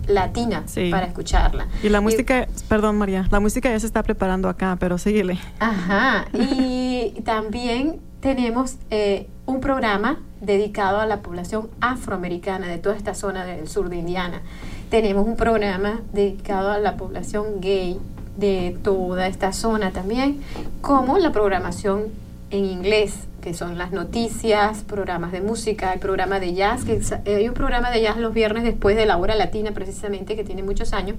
[0.06, 0.90] latina Sí.
[0.90, 1.66] para escucharla.
[1.82, 5.38] Y la música, perdón María, la música ya se está preparando acá, pero síguele.
[5.58, 13.14] Ajá, y también tenemos eh, un programa dedicado a la población afroamericana de toda esta
[13.14, 14.42] zona del sur de Indiana.
[14.90, 17.98] Tenemos un programa dedicado a la población gay
[18.36, 20.40] de toda esta zona también,
[20.80, 22.04] como la programación
[22.52, 27.36] en inglés, que son las noticias, programas de música, el programa de jazz, que eh,
[27.36, 30.62] hay un programa de jazz los viernes después de la hora latina precisamente, que tiene
[30.62, 31.16] muchos años,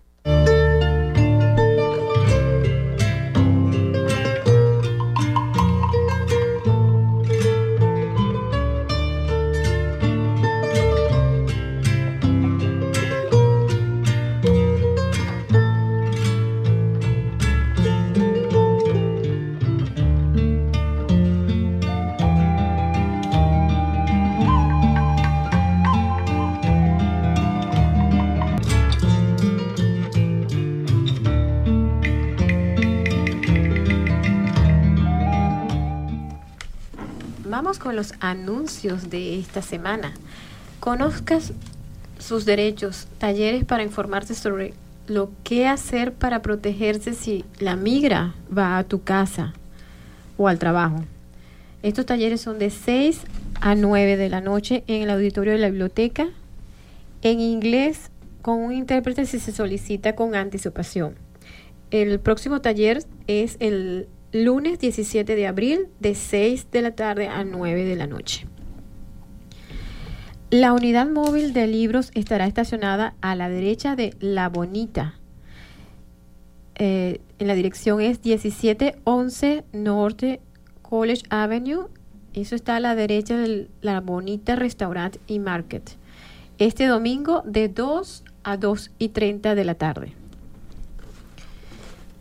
[37.97, 40.13] Los anuncios de esta semana.
[40.81, 41.53] Conozcas
[42.19, 44.75] sus derechos, talleres para informarse sobre
[45.07, 49.55] lo que hacer para protegerse si la migra va a tu casa
[50.37, 51.05] o al trabajo.
[51.83, 53.21] Estos talleres son de 6
[53.61, 56.29] a 9 de la noche en el auditorio de la biblioteca,
[57.23, 58.11] en inglés
[58.43, 61.15] con un intérprete si se solicita con anticipación.
[61.91, 64.09] El próximo taller es el
[64.45, 68.47] lunes 17 de abril de 6 de la tarde a 9 de la noche.
[70.51, 75.19] La unidad móvil de libros estará estacionada a la derecha de La Bonita.
[76.77, 80.41] Eh, en la dirección es 1711 Norte
[80.83, 81.89] College Avenue.
[82.33, 85.97] Eso está a la derecha de La Bonita Restaurant y Market.
[86.59, 90.13] Este domingo de 2 a 2 y 30 de la tarde.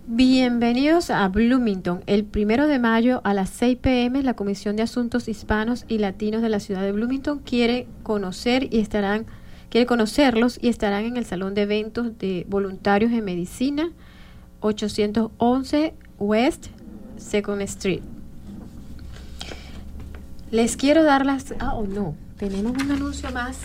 [0.08, 2.04] Bienvenidos a Bloomington.
[2.06, 6.44] El primero de mayo a las 6 pm la Comisión de Asuntos Hispanos y Latinos
[6.44, 9.26] de la ciudad de Bloomington quiere conocer y estarán
[9.70, 13.92] quiere conocerlos y estarán en el salón de eventos de voluntarios en medicina
[14.60, 16.68] 811 West
[17.18, 18.02] Second Street.
[20.52, 23.58] Les quiero dar las ah o no, tenemos un anuncio más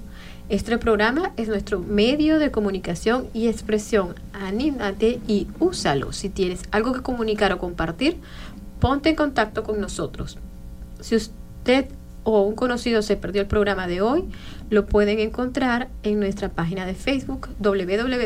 [0.47, 4.13] Este programa es nuestro medio de comunicación y expresión.
[4.31, 6.11] Anímate y úsalo.
[6.11, 8.17] Si tienes algo que comunicar o compartir,
[8.79, 10.37] ponte en contacto con nosotros.
[10.99, 11.87] Si usted
[12.23, 14.25] o un conocido se perdió el programa de hoy,
[14.69, 18.19] lo pueden encontrar en nuestra página de Facebook www.wfhb.org.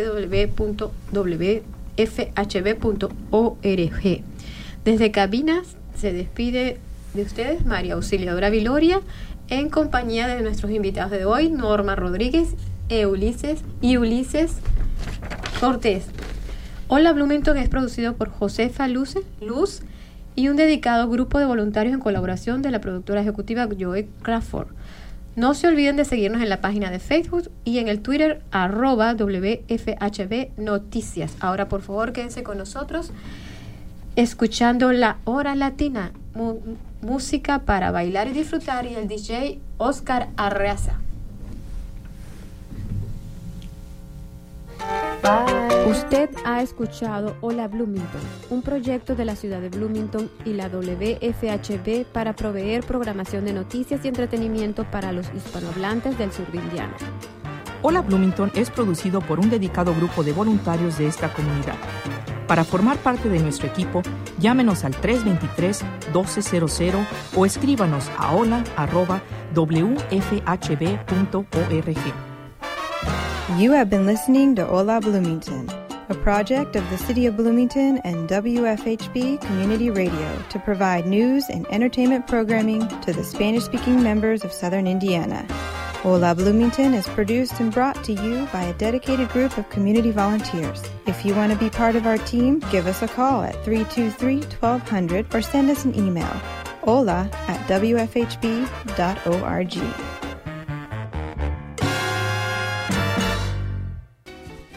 [4.84, 6.80] Desde Cabinas se despide
[7.18, 9.02] de ustedes, María Auxiliadora Viloria,
[9.50, 12.56] en compañía de nuestros invitados de hoy, Norma Rodríguez
[12.90, 14.58] e Ulises, y Ulises
[15.60, 16.06] Cortés.
[16.88, 19.82] Hola Bloomington es producido por Josefa Luz, Luz
[20.36, 24.68] y un dedicado grupo de voluntarios en colaboración de la productora ejecutiva Joe Crawford.
[25.36, 29.16] No se olviden de seguirnos en la página de Facebook y en el Twitter arroba
[29.16, 31.36] WFHB Noticias.
[31.40, 33.12] Ahora por favor quédense con nosotros
[34.18, 36.12] escuchando la hora latina
[37.02, 41.00] música para bailar y disfrutar y el DJ Oscar Arreaza.
[45.88, 52.06] Usted ha escuchado Hola Bloomington, un proyecto de la ciudad de Bloomington y la WFHB
[52.12, 56.96] para proveer programación de noticias y entretenimiento para los hispanohablantes del sur de Indiana.
[57.84, 61.76] Hola Bloomington es producido por un dedicado grupo de voluntarios de esta comunidad.
[62.48, 64.02] Para formar parte de nuestro equipo,
[64.40, 68.68] llámenos al 323-1200 o escríbanos a hola.wfhb.org.
[73.58, 75.70] You have been listening to Hola Bloomington,
[76.10, 81.66] a project of the City of Bloomington and WFHB Community Radio to provide news and
[81.70, 85.48] entertainment programming to the Spanish speaking members of Southern Indiana.
[86.02, 90.84] Hola Bloomington is produced and brought to you by a dedicated group of community volunteers.
[91.06, 94.42] If you want to be part of our team, give us a call at 323
[94.60, 96.32] 1200 or send us an email
[96.88, 98.28] hola at wfhb.org.